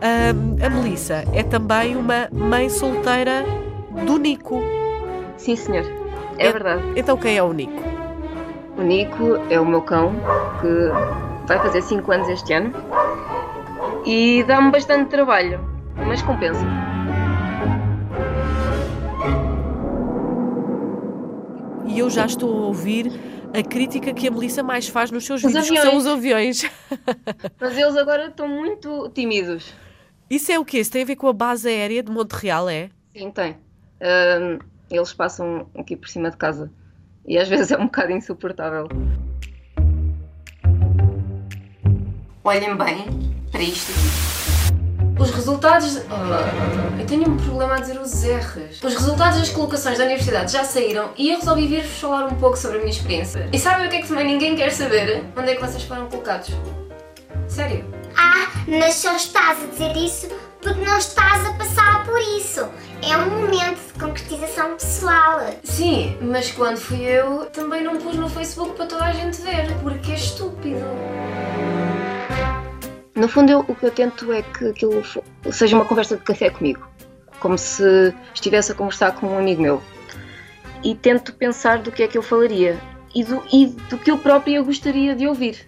A, 0.00 0.66
a 0.66 0.70
Melissa 0.70 1.24
é 1.34 1.42
também 1.42 1.96
uma 1.96 2.28
mãe 2.32 2.68
solteira 2.68 3.44
do 4.06 4.18
Nico. 4.18 4.62
Sim, 5.36 5.56
senhor. 5.56 5.84
É 6.38 6.50
verdade. 6.50 6.82
Então 6.96 7.16
quem 7.16 7.36
é 7.36 7.42
o 7.42 7.52
Nico? 7.52 7.82
O 8.76 8.82
Nico 8.82 9.36
é 9.50 9.60
o 9.60 9.66
meu 9.66 9.82
cão, 9.82 10.12
que 10.60 11.46
vai 11.46 11.58
fazer 11.58 11.82
5 11.82 12.12
anos 12.12 12.28
este 12.28 12.52
ano. 12.52 12.72
E 14.06 14.42
dá-me 14.44 14.70
bastante 14.70 15.10
trabalho, 15.10 15.60
mas 15.96 16.22
compensa. 16.22 16.64
E 21.90 21.98
eu 21.98 22.08
já 22.08 22.26
estou 22.26 22.50
a 22.50 22.66
ouvir 22.66 23.10
a 23.52 23.62
crítica 23.62 24.14
que 24.14 24.28
a 24.28 24.30
Melissa 24.30 24.62
mais 24.62 24.88
faz 24.88 25.10
nos 25.10 25.24
seus 25.26 25.42
Os 25.42 25.52
vídeos, 25.52 25.68
que 25.68 25.76
aviões. 25.78 25.90
são 25.90 25.98
os 25.98 26.06
aviões. 26.06 26.62
Mas 27.60 27.76
eles 27.76 27.96
agora 27.96 28.26
estão 28.28 28.46
muito 28.48 29.08
tímidos. 29.10 29.72
Isso 30.30 30.52
é 30.52 30.58
o 30.58 30.64
quê? 30.64 30.78
Isso 30.78 30.92
tem 30.92 31.02
a 31.02 31.04
ver 31.04 31.16
com 31.16 31.26
a 31.26 31.32
base 31.32 31.68
aérea 31.68 32.02
de 32.02 32.12
Montreal, 32.12 32.68
é? 32.68 32.90
Sim, 33.16 33.30
tem. 33.32 33.56
Ahm, 34.00 34.58
eles 34.88 35.12
passam 35.12 35.66
aqui 35.76 35.96
por 35.96 36.08
cima 36.08 36.30
de 36.30 36.36
casa. 36.36 36.70
E 37.26 37.36
às 37.36 37.48
vezes 37.48 37.72
é 37.72 37.76
um 37.78 37.86
bocado 37.86 38.12
insuportável. 38.12 38.88
Olhem 42.44 42.76
bem 42.76 43.04
para 43.50 43.62
isto 43.62 43.90
aqui. 43.90 44.29
Os 45.20 45.30
resultados. 45.32 45.98
Ah, 46.10 46.98
eu 46.98 47.06
tenho 47.06 47.28
um 47.28 47.36
problema 47.36 47.76
a 47.76 47.80
dizer 47.80 48.00
os 48.00 48.24
R's. 48.24 48.82
Os 48.82 48.94
resultados 48.94 49.38
das 49.38 49.50
colocações 49.50 49.98
da 49.98 50.04
universidade 50.04 50.50
já 50.50 50.64
saíram 50.64 51.10
e 51.16 51.30
eu 51.30 51.38
resolvi 51.38 51.66
vir-vos 51.66 51.98
falar 51.98 52.24
um 52.24 52.36
pouco 52.36 52.56
sobre 52.56 52.78
a 52.78 52.80
minha 52.80 52.90
experiência. 52.90 53.46
E 53.52 53.58
sabem 53.58 53.86
o 53.86 53.90
que 53.90 53.96
é 53.96 54.00
que 54.00 54.08
também 54.08 54.26
ninguém 54.26 54.56
quer 54.56 54.70
saber? 54.70 55.22
Onde 55.36 55.50
é 55.50 55.54
que 55.56 55.60
vocês 55.60 55.82
foram 55.82 56.06
colocados? 56.06 56.50
Sério? 57.46 57.84
Ah, 58.16 58.48
mas 58.66 58.94
só 58.94 59.14
estás 59.14 59.62
a 59.62 59.66
dizer 59.66 59.94
isso 59.94 60.28
porque 60.62 60.84
não 60.84 60.96
estás 60.96 61.46
a 61.46 61.52
passar 61.52 62.04
por 62.06 62.18
isso. 62.18 62.66
É 63.02 63.16
um 63.16 63.30
momento 63.40 63.78
de 63.92 64.00
concretização 64.00 64.74
pessoal. 64.74 65.40
Sim, 65.64 66.16
mas 66.22 66.50
quando 66.50 66.78
fui 66.78 67.02
eu, 67.02 67.46
também 67.46 67.82
não 67.82 67.98
pus 67.98 68.16
no 68.16 68.28
Facebook 68.28 68.74
para 68.74 68.86
toda 68.86 69.04
a 69.04 69.12
gente 69.12 69.40
ver, 69.42 69.74
porque 69.82 70.12
é 70.12 70.14
estúpido. 70.14 70.84
No 73.14 73.28
fundo, 73.28 73.50
eu- 73.50 73.64
o 73.68 73.74
que 73.74 73.84
eu 73.86 73.90
tento 73.90 74.32
é 74.32 74.42
que 74.42 74.68
aquilo 74.68 75.02
seja 75.50 75.76
uma 75.76 75.84
conversa 75.84 76.16
de 76.16 76.22
café 76.22 76.48
comigo, 76.50 76.86
como 77.40 77.58
se 77.58 78.14
estivesse 78.34 78.72
a 78.72 78.74
conversar 78.74 79.12
com 79.12 79.26
um 79.28 79.38
amigo 79.38 79.60
meu. 79.62 79.82
E 80.82 80.94
tento 80.94 81.34
pensar 81.34 81.78
do 81.78 81.90
que 81.92 82.02
é 82.02 82.08
que 82.08 82.16
eu 82.16 82.22
falaria 82.22 82.78
e 83.14 83.24
do, 83.24 83.42
e 83.52 83.66
do 83.66 83.98
que 83.98 84.10
eu 84.10 84.16
própria 84.18 84.62
gostaria 84.62 85.14
de 85.14 85.26
ouvir. 85.26 85.58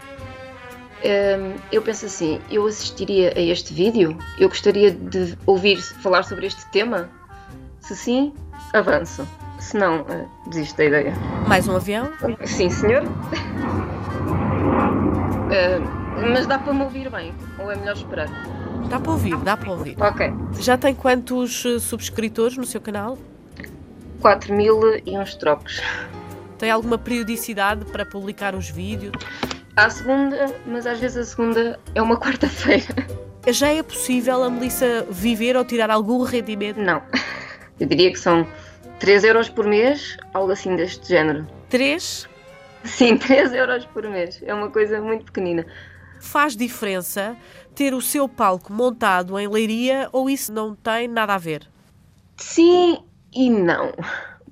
Hum, 1.05 1.55
eu 1.72 1.83
penso 1.83 2.07
assim, 2.07 2.40
eu 2.50 2.64
assistiria 2.66 3.33
a 3.37 3.40
este 3.40 3.74
vídeo? 3.74 4.16
Eu 4.38 4.48
gostaria 4.48 4.92
de 4.92 5.37
ouvir 5.44 5.76
falar 5.83 6.22
sobre 6.22 6.46
este 6.46 6.64
tema? 6.70 7.11
Se 7.81 7.96
sim, 7.96 8.33
avanço. 8.72 9.26
Se 9.59 9.76
não, 9.76 10.07
eh, 10.09 10.24
desisto 10.46 10.76
da 10.76 10.85
ideia. 10.85 11.14
Mais 11.48 11.66
um 11.68 11.74
avião? 11.76 12.11
Sim, 12.44 12.70
senhor. 12.70 13.02
Eh, 15.50 15.81
mas 16.20 16.46
dá 16.46 16.59
para 16.59 16.72
me 16.72 16.83
ouvir 16.83 17.11
bem, 17.11 17.35
ou 17.59 17.70
é 17.70 17.77
melhor 17.77 17.96
esperar? 17.96 18.29
Dá 18.88 19.01
para 19.01 19.12
ouvir, 19.12 19.37
dá 19.38 19.57
para 19.57 19.70
ouvir. 19.70 19.96
Ok. 20.01 20.33
Já 20.61 20.77
tem 20.77 20.94
quantos 20.94 21.64
eh, 21.64 21.79
subscritores 21.79 22.57
no 22.57 22.64
seu 22.66 22.81
canal? 22.81 23.18
4 24.20 24.55
mil 24.55 24.81
e 25.05 25.18
uns 25.18 25.35
trocos. 25.35 25.81
Tem 26.59 26.70
alguma 26.70 26.98
periodicidade 26.98 27.85
para 27.87 28.05
publicar 28.05 28.55
os 28.55 28.68
vídeos? 28.68 29.12
À 29.77 29.88
segunda, 29.88 30.55
mas 30.66 30.87
às 30.87 31.01
vezes 31.01 31.16
a 31.16 31.25
segunda 31.25 31.81
é 31.94 32.03
uma 32.03 32.16
quarta-feira. 32.20 32.94
Já 33.48 33.68
é 33.68 33.83
possível 33.83 34.44
a 34.44 34.51
Melissa 34.51 35.07
viver 35.11 35.57
ou 35.57 35.64
tirar 35.64 35.90
algum 35.90 36.22
rendimento? 36.22 36.79
Não. 36.79 37.03
Eu 37.81 37.87
diria 37.88 38.12
que 38.12 38.18
são 38.18 38.46
3 39.01 39.25
euros 39.25 39.48
por 39.48 39.66
mês, 39.66 40.16
algo 40.33 40.53
assim 40.53 40.77
deste 40.77 41.09
género. 41.09 41.46
3? 41.68 42.29
Sim, 42.85 43.16
3 43.18 43.53
euros 43.55 43.85
por 43.87 44.05
mês. 44.09 44.40
É 44.46 44.55
uma 44.55 44.70
coisa 44.70 45.01
muito 45.01 45.25
pequenina. 45.25 45.66
Faz 46.22 46.56
diferença 46.56 47.37
ter 47.74 47.92
o 47.92 48.00
seu 48.00 48.28
palco 48.28 48.72
montado 48.72 49.37
em 49.38 49.48
leiria 49.48 50.08
ou 50.12 50.30
isso 50.30 50.52
não 50.52 50.72
tem 50.72 51.08
nada 51.08 51.35
a 51.35 51.38
ver? 51.38 51.68
Sim 52.37 53.02
e 53.35 53.50
não. 53.50 53.92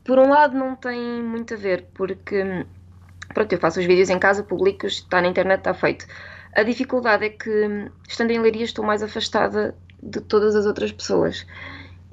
Por 0.04 0.18
um 0.18 0.28
lado 0.28 0.58
não 0.58 0.74
tem 0.74 1.22
muito 1.22 1.54
a 1.54 1.56
ver, 1.56 1.86
porque 1.94 2.66
pronto, 3.32 3.52
eu 3.52 3.58
faço 3.58 3.78
os 3.78 3.86
vídeos 3.86 4.10
em 4.10 4.18
casa, 4.18 4.42
publico-os, 4.42 4.94
está 4.94 5.22
na 5.22 5.28
internet, 5.28 5.60
está 5.60 5.72
feito. 5.72 6.06
A 6.54 6.64
dificuldade 6.64 7.24
é 7.24 7.30
que, 7.30 7.88
estando 8.08 8.32
em 8.32 8.40
Leiria, 8.40 8.64
estou 8.64 8.84
mais 8.84 9.00
afastada 9.00 9.74
de 10.02 10.20
todas 10.20 10.56
as 10.56 10.66
outras 10.66 10.90
pessoas. 10.90 11.46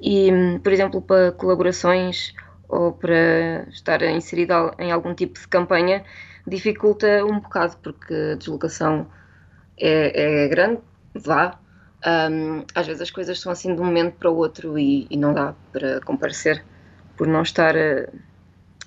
E, 0.00 0.30
por 0.62 0.72
exemplo, 0.72 1.02
para 1.02 1.32
colaborações 1.32 2.32
ou 2.68 2.92
para 2.92 3.66
estar 3.70 4.00
inserida 4.02 4.72
em 4.78 4.92
algum 4.92 5.14
tipo 5.14 5.40
de 5.40 5.48
campanha, 5.48 6.04
dificulta 6.46 7.24
um 7.24 7.40
bocado, 7.40 7.76
porque 7.82 8.14
a 8.14 8.36
deslocação 8.36 9.08
é, 9.80 10.44
é 10.44 10.48
grande, 10.48 10.80
vá. 11.14 11.58
Um, 12.06 12.64
às 12.74 12.86
vezes 12.86 13.02
as 13.02 13.10
coisas 13.10 13.40
são 13.40 13.50
assim 13.50 13.74
de 13.74 13.80
um 13.80 13.84
momento 13.84 14.14
para 14.14 14.30
o 14.30 14.36
outro 14.36 14.78
e, 14.78 15.06
e 15.10 15.16
não 15.16 15.34
dá 15.34 15.54
para 15.72 16.00
comparecer 16.02 16.64
por 17.16 17.26
não 17.26 17.42
estar. 17.42 17.76
a- 17.76 18.08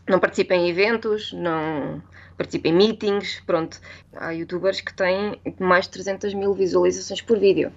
não 0.07 0.19
participo 0.19 0.53
em 0.53 0.67
eventos, 0.69 1.31
não 1.33 2.01
participo 2.37 2.67
em 2.67 2.73
meetings, 2.73 3.41
pronto. 3.45 3.79
Há 4.15 4.31
youtubers 4.31 4.81
que 4.81 4.93
têm 4.93 5.39
mais 5.59 5.85
de 5.85 5.91
300 5.91 6.33
mil 6.33 6.53
visualizações 6.53 7.21
por 7.21 7.37
vídeo. 7.39 7.71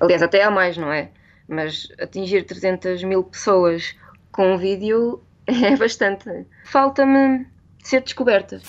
Aliás, 0.00 0.22
até 0.22 0.42
há 0.42 0.50
mais, 0.50 0.76
não 0.76 0.92
é? 0.92 1.10
Mas 1.48 1.88
atingir 2.00 2.44
300 2.44 3.02
mil 3.04 3.22
pessoas 3.22 3.94
com 4.32 4.54
um 4.54 4.58
vídeo 4.58 5.22
é 5.46 5.76
bastante. 5.76 6.28
Falta-me 6.64 7.46
ser 7.82 8.02
descoberta. 8.02 8.60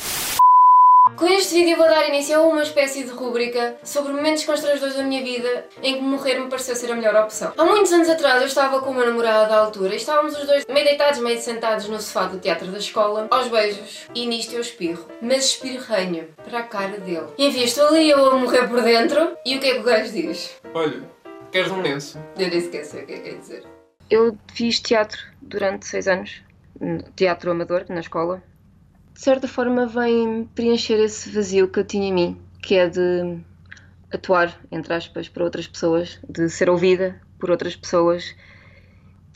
Com 1.16 1.28
este 1.28 1.56
vídeo 1.56 1.78
vou 1.78 1.86
dar 1.86 2.08
início 2.08 2.38
a 2.38 2.42
uma 2.42 2.64
espécie 2.64 3.04
de 3.04 3.12
rúbrica 3.12 3.76
sobre 3.84 4.14
momentos 4.14 4.46
constrangedores 4.46 4.96
da 4.96 5.04
minha 5.04 5.24
vida 5.24 5.66
em 5.82 5.96
que 5.96 6.02
morrer 6.02 6.40
me 6.40 6.50
pareceu 6.50 6.76
ser 6.76 6.92
a 6.92 6.96
melhor 6.96 7.16
opção. 7.16 7.54
Há 7.58 7.66
muitos 7.66 7.92
anos 7.92 8.10
atrás 8.10 8.42
eu 8.42 8.48
estava 8.48 8.82
com 8.82 8.92
o 8.92 8.94
meu 8.94 9.06
namorado 9.06 9.54
à 9.54 9.58
altura 9.58 9.94
e 9.94 9.98
estávamos 9.98 10.38
os 10.38 10.46
dois 10.46 10.66
meio 10.68 10.86
deitados, 10.86 11.20
meio 11.20 11.40
sentados 11.40 11.88
no 11.88 12.00
sofá 12.00 12.26
do 12.26 12.40
teatro 12.40 12.68
da 12.68 12.78
escola, 12.78 13.28
aos 13.32 13.48
beijos, 13.48 14.08
e 14.16 14.26
nisto 14.26 14.54
eu 14.54 14.62
espirro. 14.62 15.06
Mas 15.22 15.46
espirranho 15.46 16.30
para 16.44 16.60
a 16.60 16.64
cara 16.64 16.98
dele. 17.00 17.28
Enfim, 17.38 17.64
estou 17.64 17.88
ali 17.88 18.10
eu 18.10 18.26
a 18.26 18.36
morrer 18.36 18.68
por 18.68 18.82
dentro 18.82 19.38
e 19.46 19.58
o 19.58 19.60
que 19.60 19.68
é 19.68 19.74
que 19.74 19.80
o 19.80 19.84
gajo 19.84 20.12
diz? 20.12 20.60
Olha, 20.74 21.04
queres 21.52 21.72
um 21.72 21.82
lenço? 21.82 22.18
Eu 22.38 22.50
nem 22.50 22.62
sequer 22.62 22.86
sei 22.86 23.04
o 23.04 23.06
que 23.06 23.14
é 23.14 23.18
que 23.18 23.30
quer 23.30 23.38
dizer. 23.38 23.64
Eu 24.10 24.38
fiz 24.54 24.80
teatro 24.80 25.20
durante 25.42 25.86
seis 25.86 26.08
anos, 26.08 26.42
teatro 27.16 27.52
amador 27.52 27.86
na 27.90 28.00
escola. 28.00 28.42
De 29.20 29.26
certa 29.26 29.50
forma 29.50 29.86
vem 29.86 30.46
preencher 30.56 30.98
esse 30.98 31.30
vazio 31.30 31.68
que 31.68 31.78
eu 31.78 31.84
tinha 31.84 32.08
em 32.08 32.14
mim, 32.14 32.42
que 32.64 32.76
é 32.76 32.88
de 32.88 33.38
atuar, 34.14 34.58
entre 34.72 34.94
aspas, 34.94 35.28
para 35.28 35.44
outras 35.44 35.68
pessoas, 35.68 36.22
de 36.30 36.48
ser 36.48 36.70
ouvida 36.70 37.22
por 37.38 37.52
outras 37.52 37.76
pessoas. 37.76 38.34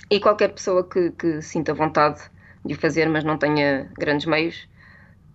E 0.09 0.21
qualquer 0.21 0.53
pessoa 0.53 0.87
que, 0.87 1.11
que 1.11 1.41
sinta 1.41 1.73
vontade 1.73 2.21
de 2.63 2.75
o 2.75 2.77
fazer, 2.77 3.09
mas 3.09 3.25
não 3.25 3.37
tenha 3.37 3.91
grandes 3.99 4.25
meios, 4.25 4.69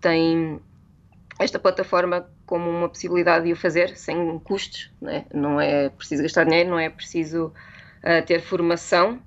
tem 0.01 0.59
esta 1.37 1.59
plataforma 1.59 2.27
como 2.47 2.71
uma 2.71 2.89
possibilidade 2.89 3.45
de 3.45 3.53
o 3.53 3.55
fazer 3.55 3.95
sem 3.95 4.39
custos, 4.39 4.91
não 4.99 5.11
é, 5.11 5.25
não 5.31 5.61
é 5.61 5.89
preciso 5.89 6.23
gastar 6.23 6.45
dinheiro, 6.45 6.71
não 6.71 6.79
é 6.79 6.89
preciso 6.89 7.53
ah, 8.01 8.23
ter 8.23 8.41
formação, 8.41 9.21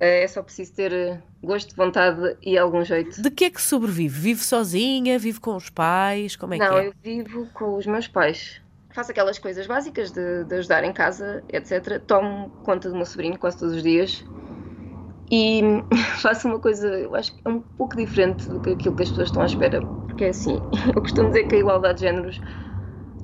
é 0.00 0.26
só 0.26 0.42
preciso 0.42 0.72
ter 0.74 0.92
ah, 0.92 1.22
gosto, 1.42 1.74
vontade 1.76 2.36
e 2.42 2.58
algum 2.58 2.84
jeito. 2.84 3.22
De 3.22 3.30
que 3.30 3.44
é 3.44 3.50
que 3.50 3.62
sobrevive? 3.62 4.18
Vive 4.18 4.44
sozinha? 4.44 5.18
Vive 5.18 5.40
com 5.40 5.56
os 5.56 5.70
pais? 5.70 6.36
Como 6.36 6.54
é 6.54 6.58
não, 6.58 6.68
que 6.68 6.74
é? 6.74 6.86
eu 6.88 6.94
vivo 7.02 7.46
com 7.54 7.76
os 7.76 7.86
meus 7.86 8.08
pais. 8.08 8.60
Faço 8.90 9.10
aquelas 9.10 9.38
coisas 9.38 9.66
básicas 9.66 10.10
de, 10.12 10.44
de 10.44 10.54
ajudar 10.56 10.84
em 10.84 10.92
casa, 10.92 11.42
etc. 11.48 12.00
Tomo 12.06 12.50
conta 12.64 12.88
do 12.88 12.94
meu 12.94 13.06
sobrinho 13.06 13.38
quase 13.38 13.58
todos 13.58 13.74
os 13.74 13.82
dias. 13.82 14.24
E 15.30 15.62
faço 16.20 16.48
uma 16.48 16.58
coisa, 16.58 16.88
eu 16.88 17.14
acho 17.14 17.34
que 17.34 17.40
é 17.44 17.48
um 17.48 17.60
pouco 17.60 17.96
diferente 17.96 18.48
do 18.48 18.60
que 18.60 18.70
aquilo 18.70 18.94
que 18.94 19.02
as 19.02 19.08
pessoas 19.08 19.28
estão 19.28 19.42
à 19.42 19.46
espera. 19.46 19.84
Porque 19.84 20.24
é 20.24 20.28
assim, 20.28 20.60
eu 20.94 21.00
costumo 21.00 21.28
dizer 21.28 21.48
que 21.48 21.54
a 21.56 21.58
igualdade 21.58 22.00
de 22.00 22.06
géneros 22.06 22.40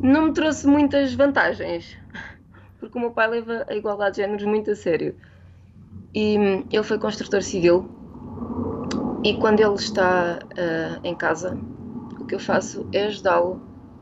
não 0.00 0.26
me 0.26 0.32
trouxe 0.32 0.66
muitas 0.66 1.14
vantagens. 1.14 1.96
Porque 2.78 2.96
o 2.96 3.00
meu 3.00 3.10
pai 3.10 3.28
leva 3.28 3.66
a 3.68 3.74
igualdade 3.74 4.16
de 4.16 4.22
géneros 4.22 4.44
muito 4.44 4.70
a 4.70 4.74
sério. 4.74 5.14
E 6.14 6.38
hum, 6.38 6.64
ele 6.70 6.82
foi 6.82 6.98
construtor 6.98 7.42
civil. 7.42 7.88
E 9.24 9.34
quando 9.34 9.60
ele 9.60 9.74
está 9.74 10.38
ah, 10.56 11.00
em 11.04 11.14
casa, 11.14 11.58
o 12.18 12.24
que 12.24 12.34
eu 12.34 12.40
faço 12.40 12.88
é 12.92 13.06
ajudá-lo 13.06 13.60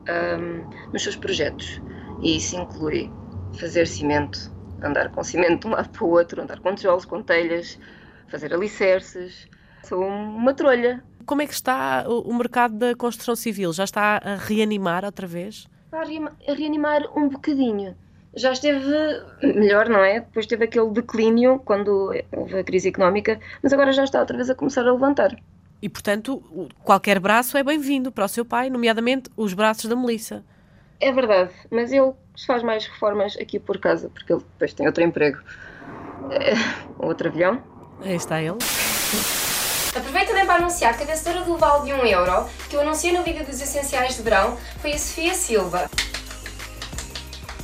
ahm, 0.08 0.64
nos 0.92 1.02
seus 1.02 1.16
projetos. 1.16 1.80
E 2.22 2.36
isso 2.36 2.56
inclui 2.56 3.10
fazer 3.58 3.86
cimento, 3.86 4.52
andar 4.82 5.10
com 5.10 5.22
cimento 5.22 5.62
de 5.62 5.66
um 5.66 5.70
lado 5.70 5.88
para 5.90 6.04
o 6.04 6.10
outro, 6.10 6.42
andar 6.42 6.60
com 6.60 6.74
tijolos, 6.74 7.04
com 7.04 7.22
telhas, 7.22 7.78
fazer 8.28 8.52
alicerces. 8.54 9.48
Sou 9.84 10.04
uma 10.04 10.54
trolha. 10.54 11.02
Como 11.26 11.42
é 11.42 11.46
que 11.46 11.52
está 11.52 12.04
o 12.08 12.32
mercado 12.34 12.76
da 12.76 12.94
construção 12.94 13.36
civil? 13.36 13.72
Já 13.72 13.84
está 13.84 14.20
a 14.24 14.36
reanimar 14.36 15.04
outra 15.04 15.26
vez? 15.26 15.68
Está 15.84 16.00
a 16.00 16.54
reanimar 16.54 17.02
um 17.16 17.28
bocadinho. 17.28 17.94
Já 18.38 18.52
esteve 18.52 18.86
melhor, 19.42 19.88
não 19.88 19.98
é? 19.98 20.20
Depois 20.20 20.46
teve 20.46 20.64
aquele 20.64 20.88
declínio 20.90 21.60
quando 21.64 22.14
houve 22.30 22.58
a 22.60 22.62
crise 22.62 22.88
económica, 22.88 23.40
mas 23.60 23.72
agora 23.72 23.92
já 23.92 24.04
está 24.04 24.20
outra 24.20 24.36
vez 24.36 24.48
a 24.48 24.54
começar 24.54 24.86
a 24.86 24.92
levantar. 24.92 25.36
E, 25.82 25.88
portanto, 25.88 26.40
qualquer 26.84 27.18
braço 27.18 27.58
é 27.58 27.64
bem-vindo 27.64 28.12
para 28.12 28.24
o 28.24 28.28
seu 28.28 28.44
pai, 28.44 28.70
nomeadamente 28.70 29.28
os 29.36 29.54
braços 29.54 29.90
da 29.90 29.96
Melissa. 29.96 30.44
É 31.00 31.10
verdade, 31.10 31.50
mas 31.68 31.92
ele 31.92 32.12
faz 32.46 32.62
mais 32.62 32.86
reformas 32.86 33.36
aqui 33.36 33.58
por 33.58 33.78
casa, 33.78 34.08
porque 34.08 34.32
ele 34.32 34.42
depois 34.52 34.72
tem 34.72 34.86
outro 34.86 35.02
emprego. 35.02 35.38
É, 36.30 36.54
outro 36.96 37.28
avião. 37.28 37.60
Aí 38.02 38.14
está 38.14 38.40
ele. 38.40 38.58
Aproveito 39.96 40.28
também 40.28 40.46
para 40.46 40.60
anunciar 40.60 40.96
que 40.96 41.02
a 41.02 41.06
vencedora 41.06 41.44
do 41.44 41.56
vale 41.56 41.86
de 41.86 41.92
1 41.92 42.06
euro, 42.06 42.48
que 42.70 42.76
eu 42.76 42.82
anunciei 42.82 43.12
no 43.12 43.24
vídeo 43.24 43.44
dos 43.44 43.60
essenciais 43.60 44.14
de 44.14 44.22
verão, 44.22 44.56
foi 44.80 44.92
a 44.92 44.98
Sofia 44.98 45.34
Silva 45.34 45.90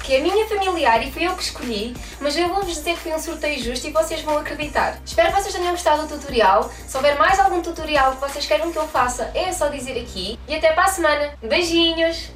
que 0.05 0.15
é 0.15 0.21
minha 0.21 0.47
familiar 0.47 1.03
e 1.03 1.11
fui 1.11 1.27
eu 1.27 1.35
que 1.35 1.43
escolhi, 1.43 1.97
mas 2.21 2.37
eu 2.37 2.47
vou-vos 2.49 2.67
dizer 2.67 2.93
que 2.93 3.01
foi 3.01 3.13
um 3.15 3.19
sorteio 3.19 3.59
justo 3.65 3.89
e 3.89 3.91
vocês 3.91 4.21
vão 4.21 4.37
acreditar. 4.37 4.99
Espero 5.05 5.33
que 5.33 5.41
vocês 5.41 5.55
tenham 5.55 5.71
gostado 5.71 6.07
do 6.07 6.19
tutorial. 6.19 6.71
Se 6.87 6.95
houver 6.95 7.19
mais 7.19 7.41
algum 7.41 7.63
tutorial 7.63 8.13
que 8.13 8.21
vocês 8.21 8.45
queiram 8.45 8.71
que 8.71 8.79
eu 8.79 8.87
faça, 8.87 9.31
é 9.35 9.51
só 9.51 9.69
dizer 9.69 9.99
aqui. 9.99 10.39
E 10.47 10.55
até 10.55 10.73
para 10.73 10.85
a 10.85 10.89
semana. 10.89 11.33
Beijinhos! 11.43 12.31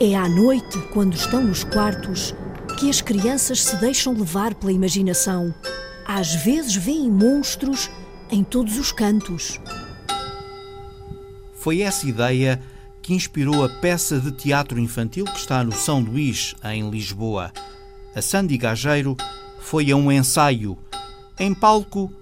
É 0.00 0.16
à 0.16 0.28
noite, 0.28 0.78
quando 0.92 1.14
estão 1.14 1.40
nos 1.40 1.62
quartos, 1.62 2.34
que 2.74 2.90
as 2.90 3.00
crianças 3.00 3.62
se 3.62 3.76
deixam 3.76 4.12
levar 4.12 4.54
pela 4.54 4.72
imaginação. 4.72 5.54
Às 6.06 6.34
vezes 6.34 6.74
veem 6.74 7.10
monstros 7.10 7.90
em 8.30 8.42
todos 8.42 8.78
os 8.78 8.92
cantos. 8.92 9.60
Foi 11.54 11.80
essa 11.80 12.06
ideia 12.06 12.60
que 13.00 13.14
inspirou 13.14 13.64
a 13.64 13.68
peça 13.68 14.18
de 14.18 14.32
teatro 14.32 14.78
infantil 14.78 15.24
que 15.24 15.38
está 15.38 15.62
no 15.62 15.72
São 15.72 16.00
Luís, 16.00 16.54
em 16.64 16.88
Lisboa. 16.90 17.52
A 18.14 18.22
Sandy 18.22 18.56
Gageiro 18.56 19.16
foi 19.60 19.90
a 19.90 19.96
um 19.96 20.10
ensaio. 20.10 20.76
Em 21.38 21.54
palco, 21.54 22.12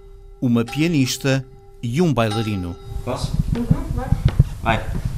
uma 0.41 0.63
pianista 0.65 1.45
e 1.81 2.01
um 2.01 2.13
bailarino. 2.13 2.75
Posso? 3.03 3.31
Uhum, 3.55 3.65
vai. 3.93 4.09
Vai. 4.61 5.12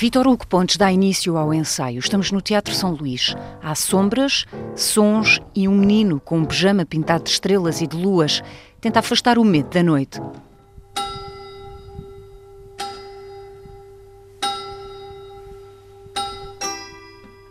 Vitor 0.00 0.26
Hugo 0.26 0.46
Pontes 0.46 0.78
dá 0.78 0.90
início 0.90 1.36
ao 1.36 1.52
ensaio. 1.52 1.98
Estamos 1.98 2.32
no 2.32 2.40
Teatro 2.40 2.74
São 2.74 2.94
Luís. 2.94 3.36
Há 3.62 3.74
sombras, 3.74 4.46
sons 4.74 5.38
e 5.54 5.68
um 5.68 5.76
menino 5.76 6.18
com 6.18 6.38
um 6.38 6.44
pijama 6.46 6.86
pintado 6.86 7.24
de 7.24 7.28
estrelas 7.28 7.82
e 7.82 7.86
de 7.86 7.98
luas 7.98 8.42
tenta 8.80 9.00
afastar 9.00 9.36
o 9.38 9.44
medo 9.44 9.68
da 9.68 9.82
noite. 9.82 10.18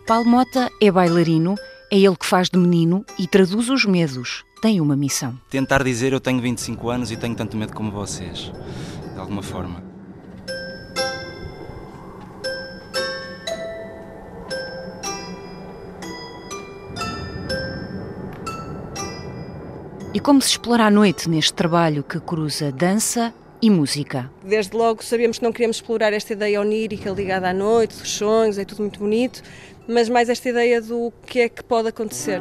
Paulo 0.04 0.28
Mota 0.28 0.68
é 0.82 0.90
bailarino, 0.90 1.54
é 1.88 1.98
ele 2.00 2.16
que 2.16 2.26
faz 2.26 2.50
de 2.50 2.58
menino 2.58 3.06
e 3.16 3.28
traduz 3.28 3.70
os 3.70 3.84
medos. 3.84 4.44
Tem 4.60 4.80
uma 4.80 4.96
missão. 4.96 5.38
Tentar 5.48 5.84
dizer 5.84 6.12
eu 6.12 6.18
tenho 6.18 6.40
25 6.40 6.90
anos 6.90 7.12
e 7.12 7.16
tenho 7.16 7.36
tanto 7.36 7.56
medo 7.56 7.72
como 7.72 7.92
vocês, 7.92 8.50
de 9.14 9.20
alguma 9.20 9.40
forma. 9.40 9.89
E 20.12 20.18
como 20.18 20.42
se 20.42 20.48
explora 20.48 20.86
a 20.86 20.90
noite 20.90 21.30
neste 21.30 21.52
trabalho 21.52 22.02
que 22.02 22.18
cruza 22.18 22.72
dança 22.72 23.32
e 23.62 23.70
música? 23.70 24.28
Desde 24.42 24.76
logo 24.76 25.04
sabíamos 25.04 25.38
que 25.38 25.44
não 25.44 25.52
queríamos 25.52 25.76
explorar 25.76 26.12
esta 26.12 26.32
ideia 26.32 26.60
onírica 26.60 27.10
ligada 27.10 27.48
à 27.48 27.54
noite, 27.54 27.96
dos 27.96 28.10
sonhos, 28.10 28.58
é 28.58 28.64
tudo 28.64 28.80
muito 28.80 28.98
bonito, 28.98 29.40
mas 29.86 30.08
mais 30.08 30.28
esta 30.28 30.48
ideia 30.48 30.82
do 30.82 31.12
que 31.24 31.38
é 31.38 31.48
que 31.48 31.62
pode 31.62 31.88
acontecer. 31.88 32.40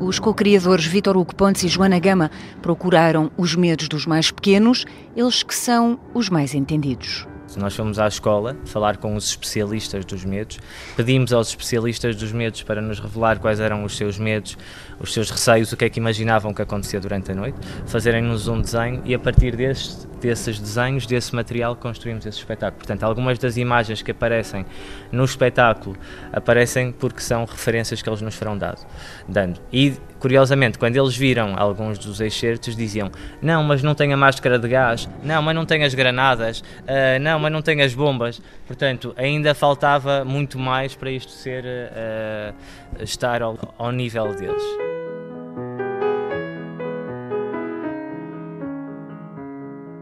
Os 0.00 0.18
co-criadores 0.18 0.84
Vítor 0.84 1.16
Hugo 1.16 1.36
Pontes 1.36 1.62
e 1.62 1.68
Joana 1.68 2.00
Gama 2.00 2.32
procuraram 2.60 3.30
os 3.38 3.54
medos 3.54 3.86
dos 3.86 4.04
mais 4.04 4.32
pequenos, 4.32 4.84
eles 5.14 5.44
que 5.44 5.54
são 5.54 6.00
os 6.12 6.28
mais 6.28 6.54
entendidos. 6.54 7.24
Nós 7.56 7.74
fomos 7.74 7.98
à 7.98 8.06
escola 8.06 8.56
falar 8.66 8.96
com 8.96 9.14
os 9.14 9.28
especialistas 9.28 10.04
dos 10.04 10.24
medos, 10.24 10.58
pedimos 10.96 11.32
aos 11.32 11.48
especialistas 11.48 12.16
dos 12.16 12.32
medos 12.32 12.62
para 12.62 12.80
nos 12.80 12.98
revelar 12.98 13.38
quais 13.38 13.60
eram 13.60 13.84
os 13.84 13.96
seus 13.96 14.18
medos, 14.18 14.56
os 15.00 15.12
seus 15.12 15.30
receios, 15.30 15.72
o 15.72 15.76
que 15.76 15.84
é 15.84 15.90
que 15.90 15.98
imaginavam 15.98 16.52
que 16.52 16.62
acontecia 16.62 17.00
durante 17.00 17.32
a 17.32 17.34
noite, 17.34 17.58
fazerem-nos 17.86 18.48
um 18.48 18.60
desenho 18.60 19.02
e 19.04 19.14
a 19.14 19.18
partir 19.18 19.56
deste, 19.56 20.06
desses 20.20 20.58
desenhos, 20.58 21.06
desse 21.06 21.34
material, 21.34 21.76
construímos 21.76 22.26
esse 22.26 22.38
espetáculo. 22.38 22.78
Portanto, 22.78 23.02
algumas 23.04 23.38
das 23.38 23.56
imagens 23.56 24.02
que 24.02 24.10
aparecem 24.10 24.64
no 25.12 25.24
espetáculo 25.24 25.96
aparecem 26.32 26.92
porque 26.92 27.20
são 27.20 27.44
referências 27.44 28.02
que 28.02 28.08
eles 28.08 28.20
nos 28.20 28.34
foram 28.34 28.56
dado, 28.56 28.84
dando. 29.28 29.60
E, 29.72 29.94
curiosamente, 30.24 30.78
quando 30.78 30.96
eles 30.96 31.14
viram 31.14 31.54
alguns 31.54 31.98
dos 31.98 32.18
excertos, 32.18 32.74
diziam: 32.74 33.12
Não, 33.42 33.62
mas 33.62 33.82
não 33.82 33.94
tem 33.94 34.10
a 34.10 34.16
máscara 34.16 34.58
de 34.58 34.66
gás, 34.66 35.06
não, 35.22 35.42
mas 35.42 35.54
não 35.54 35.66
tem 35.66 35.84
as 35.84 35.92
granadas, 35.92 36.60
uh, 36.60 37.20
não, 37.20 37.38
mas 37.38 37.52
não 37.52 37.60
tem 37.60 37.82
as 37.82 37.92
bombas. 37.92 38.40
Portanto, 38.66 39.12
ainda 39.18 39.54
faltava 39.54 40.24
muito 40.24 40.58
mais 40.58 40.94
para 40.94 41.10
isto 41.10 41.30
ser 41.30 41.62
uh, 41.62 42.54
estar 43.02 43.42
ao, 43.42 43.74
ao 43.76 43.92
nível 43.92 44.34
deles. 44.34 44.62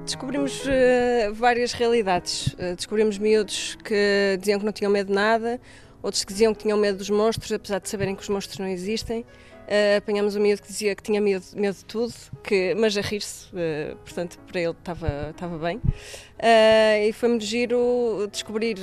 Descobrimos 0.05 0.64
uh, 0.66 1.35
várias 1.35 1.73
realidades. 1.73 2.55
Descobrimos 2.77 3.18
miúdos 3.18 3.77
que 3.83 4.37
diziam 4.39 4.61
que 4.61 4.64
não 4.64 4.73
tinham 4.73 4.93
medo 4.93 5.09
de 5.09 5.14
nada, 5.14 5.61
outros 6.01 6.23
que 6.23 6.33
diziam 6.33 6.55
que 6.55 6.62
tinham 6.62 6.79
medo 6.79 6.99
dos 6.99 7.11
monstros, 7.11 7.51
apesar 7.51 7.81
de 7.81 7.89
saberem 7.89 8.14
que 8.14 8.23
os 8.23 8.29
monstros 8.29 8.61
não 8.61 8.68
existem. 8.68 9.27
Uh, 9.73 9.97
apanhámos 9.97 10.37
um 10.37 10.41
miúdo 10.41 10.61
que 10.61 10.68
dizia 10.68 10.95
que 10.95 11.03
tinha 11.03 11.18
medo, 11.18 11.47
medo 11.55 11.75
de 11.75 11.85
tudo, 11.87 12.12
que, 12.45 12.75
mas 12.75 12.95
a 12.95 13.01
rir-se, 13.01 13.47
uh, 13.47 13.97
portanto, 14.05 14.39
para 14.47 14.61
ele 14.61 14.77
estava 14.79 15.59
bem. 15.59 15.79
Uh, 15.79 17.09
e 17.09 17.12
foi 17.14 17.31
muito 17.31 17.47
giro 17.47 18.29
descobrir 18.31 18.77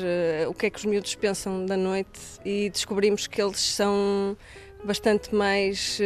o 0.47 0.53
que 0.55 0.65
é 0.65 0.69
que 0.71 0.79
os 0.79 0.85
miúdos 0.85 1.13
pensam 1.13 1.63
da 1.63 1.77
noite 1.77 2.19
e 2.43 2.71
descobrimos 2.71 3.27
que 3.27 3.39
eles 3.39 3.59
são 3.59 4.35
bastante 4.83 5.35
mais, 5.35 5.99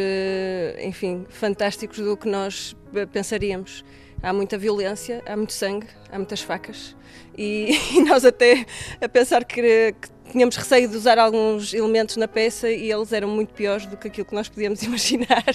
enfim, 0.83 1.25
fantásticos 1.29 1.99
do 1.99 2.17
que 2.17 2.27
nós 2.27 2.75
pensaríamos. 3.13 3.85
Há 4.21 4.33
muita 4.33 4.57
violência, 4.57 5.23
há 5.25 5.37
muito 5.37 5.53
sangue, 5.53 5.87
há 6.11 6.17
muitas 6.17 6.41
facas 6.41 6.93
e, 7.37 7.71
e 7.95 8.03
nós 8.03 8.25
até 8.25 8.65
a 9.01 9.09
pensar 9.09 9.43
que, 9.45 9.93
que 9.93 10.09
tínhamos 10.33 10.55
receio 10.55 10.89
de 10.89 10.97
usar 10.97 11.19
alguns 11.19 11.75
elementos 11.75 12.17
na 12.17 12.27
peça 12.27 12.67
e 12.67 12.91
eles 12.91 13.13
eram 13.13 13.27
muito 13.27 13.53
piores 13.53 13.85
do 13.85 13.95
que 13.95 14.07
aquilo 14.07 14.25
que 14.25 14.33
nós 14.33 14.49
podíamos 14.49 14.81
imaginar. 14.83 15.45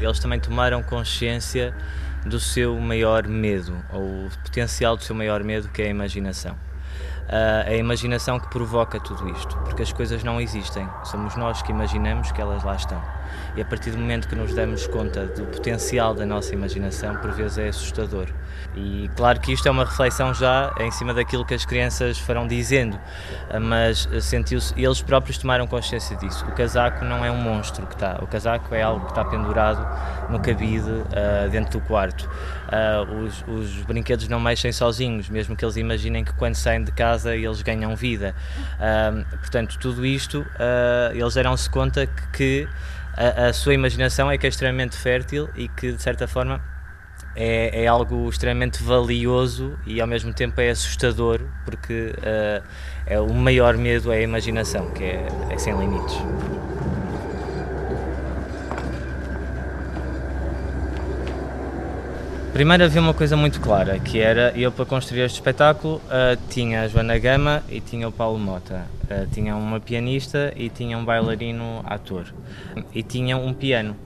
Eles 0.00 0.18
também 0.18 0.40
tomaram 0.40 0.82
consciência 0.82 1.74
do 2.26 2.40
seu 2.40 2.76
maior 2.78 3.26
medo, 3.28 3.82
ou 3.92 4.02
o 4.02 4.30
potencial 4.42 4.96
do 4.96 5.04
seu 5.04 5.14
maior 5.14 5.42
medo, 5.44 5.68
que 5.68 5.82
é 5.82 5.86
a 5.86 5.88
imaginação. 5.88 6.58
É 7.32 7.74
a 7.74 7.76
imaginação 7.76 8.40
que 8.40 8.48
provoca 8.48 8.98
tudo 8.98 9.28
isto, 9.30 9.56
porque 9.58 9.82
as 9.82 9.92
coisas 9.92 10.24
não 10.24 10.40
existem, 10.40 10.88
somos 11.04 11.36
nós 11.36 11.62
que 11.62 11.70
imaginamos 11.70 12.32
que 12.32 12.40
elas 12.40 12.64
lá 12.64 12.74
estão. 12.74 13.00
E 13.56 13.62
a 13.62 13.64
partir 13.64 13.92
do 13.92 13.98
momento 13.98 14.26
que 14.26 14.34
nos 14.34 14.52
damos 14.52 14.88
conta 14.88 15.26
do 15.26 15.44
potencial 15.46 16.12
da 16.12 16.26
nossa 16.26 16.52
imaginação, 16.52 17.14
por 17.16 17.30
vezes 17.30 17.58
é 17.58 17.68
assustador. 17.68 18.26
E 18.74 19.08
claro 19.16 19.40
que 19.40 19.52
isto 19.52 19.66
é 19.68 19.70
uma 19.70 19.84
reflexão 19.84 20.34
já 20.34 20.72
em 20.80 20.90
cima 20.90 21.14
daquilo 21.14 21.44
que 21.44 21.54
as 21.54 21.64
crianças 21.64 22.18
foram 22.18 22.48
dizendo, 22.48 22.98
mas 23.62 24.08
sentiu-se, 24.20 24.74
eles 24.76 25.00
próprios 25.00 25.38
tomaram 25.38 25.68
consciência 25.68 26.16
disso. 26.16 26.44
O 26.46 26.52
casaco 26.52 27.04
não 27.04 27.24
é 27.24 27.30
um 27.30 27.36
monstro 27.36 27.86
que 27.86 27.94
está, 27.94 28.18
o 28.20 28.26
casaco 28.26 28.74
é 28.74 28.82
algo 28.82 29.04
que 29.06 29.12
está 29.12 29.24
pendurado 29.24 29.86
no 30.28 30.40
cabide 30.40 30.90
uh, 30.90 31.48
dentro 31.50 31.78
do 31.78 31.86
quarto. 31.86 32.28
Uh, 32.70 33.24
os, 33.24 33.44
os, 33.48 33.82
brinquedos 33.82 34.28
não 34.28 34.38
mexem 34.38 34.70
sozinhos, 34.70 35.28
mesmo 35.28 35.56
que 35.56 35.64
eles 35.64 35.76
imaginem 35.76 36.24
que 36.24 36.32
quando 36.34 36.54
saem 36.54 36.84
de 36.84 36.92
casa 36.92 37.34
eles 37.34 37.62
ganham 37.62 37.96
vida. 37.96 38.34
Uh, 38.76 39.24
portanto, 39.38 39.76
tudo 39.80 40.06
isto, 40.06 40.46
eles 41.12 41.34
deram-se 41.34 41.68
conta 41.68 42.06
que, 42.06 42.28
que 42.32 42.68
a, 43.16 43.48
a 43.48 43.52
sua 43.52 43.74
imaginação 43.74 44.30
é 44.30 44.38
que 44.38 44.46
é 44.46 44.48
extremamente 44.48 44.96
fértil 44.96 45.48
e 45.56 45.68
que, 45.68 45.92
de 45.92 46.00
certa 46.00 46.28
forma, 46.28 46.62
é, 47.36 47.84
é, 47.84 47.86
algo 47.86 48.28
extremamente 48.28 48.82
valioso 48.82 49.78
e 49.86 50.00
ao 50.00 50.06
mesmo 50.06 50.32
tempo 50.32 50.60
é 50.60 50.70
assustador 50.70 51.40
porque 51.64 52.12
uh, 52.18 52.66
é, 53.06 53.20
o 53.20 53.32
maior 53.32 53.76
medo 53.76 54.12
é 54.12 54.18
a 54.18 54.22
imaginação, 54.22 54.90
que 54.90 55.04
é, 55.04 55.26
é 55.50 55.58
sem 55.58 55.76
limites. 55.78 56.16
Primeiro 62.52 62.82
havia 62.82 63.00
uma 63.00 63.14
coisa 63.14 63.36
muito 63.36 63.60
clara, 63.60 64.00
que 64.00 64.18
era 64.18 64.52
eu 64.56 64.72
para 64.72 64.84
construir 64.84 65.20
este 65.20 65.36
espetáculo 65.36 65.96
uh, 65.96 66.36
tinha 66.48 66.82
a 66.82 66.88
Joana 66.88 67.16
Gama 67.16 67.62
e 67.68 67.80
tinha 67.80 68.08
o 68.08 68.12
Paulo 68.12 68.40
Mota. 68.40 68.86
Uh, 69.04 69.26
tinha 69.32 69.54
uma 69.54 69.78
pianista 69.78 70.52
e 70.56 70.68
tinha 70.68 70.98
um 70.98 71.04
bailarino 71.04 71.80
ator. 71.86 72.34
E 72.92 73.04
tinha 73.04 73.36
um 73.36 73.54
piano 73.54 73.96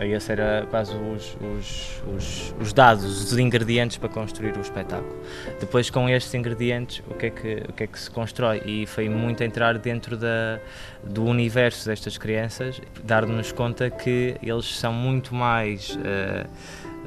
Esse 0.00 0.32
era 0.32 0.66
quase 0.70 0.92
os, 0.96 1.36
os, 1.40 2.02
os, 2.16 2.54
os, 2.58 2.72
dados, 2.72 3.04
os 3.04 3.38
ingredientes 3.38 3.98
para 3.98 4.08
construir 4.08 4.56
o 4.56 4.60
espetáculo. 4.60 5.14
Depois, 5.60 5.88
com 5.90 6.08
estes 6.08 6.32
ingredientes, 6.34 7.02
o 7.08 7.14
que 7.14 7.26
é 7.26 7.30
que, 7.30 7.62
o 7.68 7.72
que, 7.72 7.84
é 7.84 7.86
que 7.86 8.00
se 8.00 8.10
constrói? 8.10 8.62
E 8.64 8.86
foi 8.86 9.08
muito 9.10 9.44
entrar 9.44 9.78
dentro 9.78 10.16
da, 10.16 10.58
do 11.04 11.24
universo 11.24 11.86
destas 11.86 12.16
crianças, 12.18 12.80
dar-nos 13.04 13.52
conta 13.52 13.90
que 13.90 14.36
eles 14.42 14.64
são 14.78 14.92
muito 14.92 15.34
mais 15.34 15.96
uh, 15.96 16.48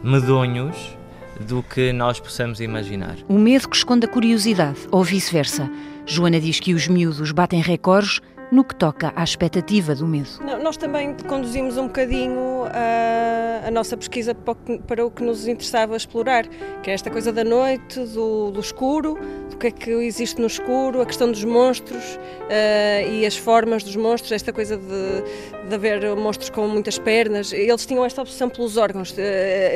medonhos 0.04 0.98
do 1.40 1.62
que 1.62 1.94
nós 1.94 2.20
possamos 2.20 2.60
imaginar. 2.60 3.16
O 3.28 3.38
medo 3.38 3.70
que 3.70 3.76
esconde 3.76 4.06
a 4.06 4.10
curiosidade, 4.10 4.80
ou 4.92 5.04
vice-versa. 5.04 5.70
Joana 6.06 6.40
diz 6.40 6.60
que 6.60 6.74
os 6.74 6.88
miúdos 6.88 7.32
batem 7.32 7.62
recordes 7.62 8.22
no 8.52 8.64
que 8.64 8.76
toca 8.76 9.12
à 9.16 9.24
expectativa 9.24 9.94
do 9.94 10.08
medo. 10.08 10.30
Não, 10.42 10.62
nós 10.64 10.78
também 10.78 11.14
conduzimos 11.28 11.78
um 11.78 11.88
bocadinho 11.88 12.64
a, 12.66 13.68
a 13.68 13.72
nossa 13.72 13.98
pesquisa 13.98 14.34
para 14.34 14.52
o, 14.52 14.56
que, 14.56 14.80
para 14.80 15.06
o, 15.06 15.12
que, 15.12 15.24
nos 15.24 15.48
interessava 15.48 15.96
explorar, 15.96 16.48
que 16.82 16.90
é 16.90 16.94
esta 16.94 17.10
coisa 17.10 17.32
da 17.34 17.44
noite, 17.44 18.00
do, 18.00 18.52
do 18.52 18.60
escuro, 18.60 19.18
do 19.50 19.58
que 19.58 19.68
é 19.68 19.72
que 19.72 19.92
existe 19.92 20.40
no 20.40 20.48
escuro, 20.48 21.02
a 21.02 21.06
questão 21.06 21.30
dos 21.32 21.44
monstros 21.44 22.04
uh, 22.16 23.12
e 23.12 23.26
as 23.26 23.36
formas 23.36 23.84
dos 23.84 23.96
monstros, 23.96 24.32
esta 24.32 24.54
coisa 24.54 24.78
de, 24.78 25.57
de 25.68 25.76
haver 25.76 26.16
monstros 26.16 26.50
com 26.50 26.68
muitas 26.68 26.98
pernas. 26.98 27.52
Eles 27.52 27.86
tinham 27.86 28.06
esta 28.06 28.22
obsessão 28.22 28.50
pelos 28.50 28.78
órgãos, 28.78 29.12
uh, 29.12 29.16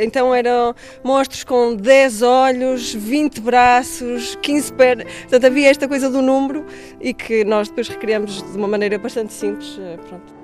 então 0.01 0.33
eram 0.33 0.73
monstros 1.03 1.43
com 1.43 1.75
10 1.75 2.21
olhos, 2.21 2.93
20 2.93 3.41
braços, 3.41 4.35
15 4.41 4.73
pernas. 4.73 5.07
Portanto, 5.21 5.45
havia 5.45 5.69
esta 5.69 5.87
coisa 5.87 6.09
do 6.09 6.21
número 6.21 6.65
e 6.99 7.13
que 7.13 7.43
nós 7.43 7.69
depois 7.69 7.87
recriamos 7.87 8.41
de 8.41 8.57
uma 8.57 8.67
maneira 8.67 8.97
bastante 8.97 9.33
simples. 9.33 9.77
Eh, 9.79 9.97
pronto. 10.07 10.41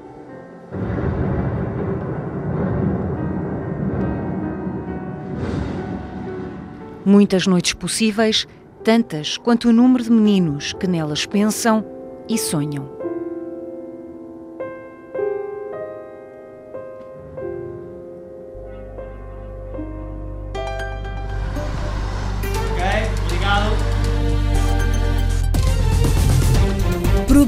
Muitas 7.06 7.48
noites 7.48 7.74
possíveis, 7.74 8.46
tantas 8.84 9.38
quanto 9.38 9.70
o 9.70 9.74
número 9.74 10.04
de 10.04 10.12
meninos 10.12 10.74
que 10.74 10.88
nelas 10.88 11.26
pensam 11.26 11.86
e 12.28 12.38
sonham. 12.38 12.97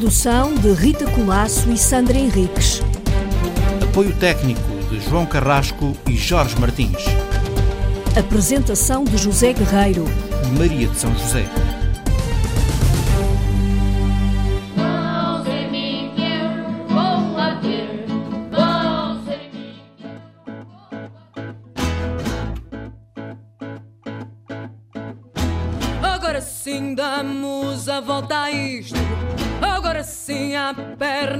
Produção 0.09 0.55
de 0.55 0.71
Rita 0.71 1.05
Colasso 1.11 1.71
e 1.71 1.77
Sandra 1.77 2.17
Henriques. 2.17 2.81
Apoio 3.83 4.11
técnico 4.15 4.59
de 4.89 4.99
João 5.01 5.23
Carrasco 5.23 5.95
e 6.07 6.17
Jorge 6.17 6.59
Martins. 6.59 7.05
Apresentação 8.17 9.03
de 9.03 9.17
José 9.17 9.53
Guerreiro 9.53 10.05
e 10.47 10.57
Maria 10.57 10.87
de 10.87 10.97
São 10.97 11.15
José. 11.15 11.45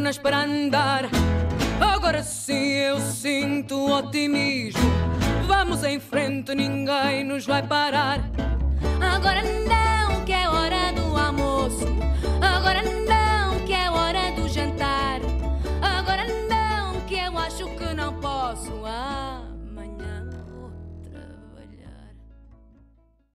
pernas 0.10 0.18
para 0.18 0.44
andar. 0.44 1.06
Agora 1.80 2.24
sim 2.24 2.72
eu 2.72 3.00
sinto 3.00 3.92
otimismo. 3.92 4.82
Vamos 5.46 5.84
em 5.84 6.00
frente, 6.00 6.56
ninguém 6.56 7.24
nos 7.24 7.46
vai 7.46 7.62
parar. 7.62 8.20
Agora 9.00 9.42
não, 9.44 10.26
que 10.26 10.34
é 10.34 10.50
hora 10.50 10.92
do 10.94 11.16
almoço. 11.16 11.86
Agora 12.42 12.82
não. 12.82 13.19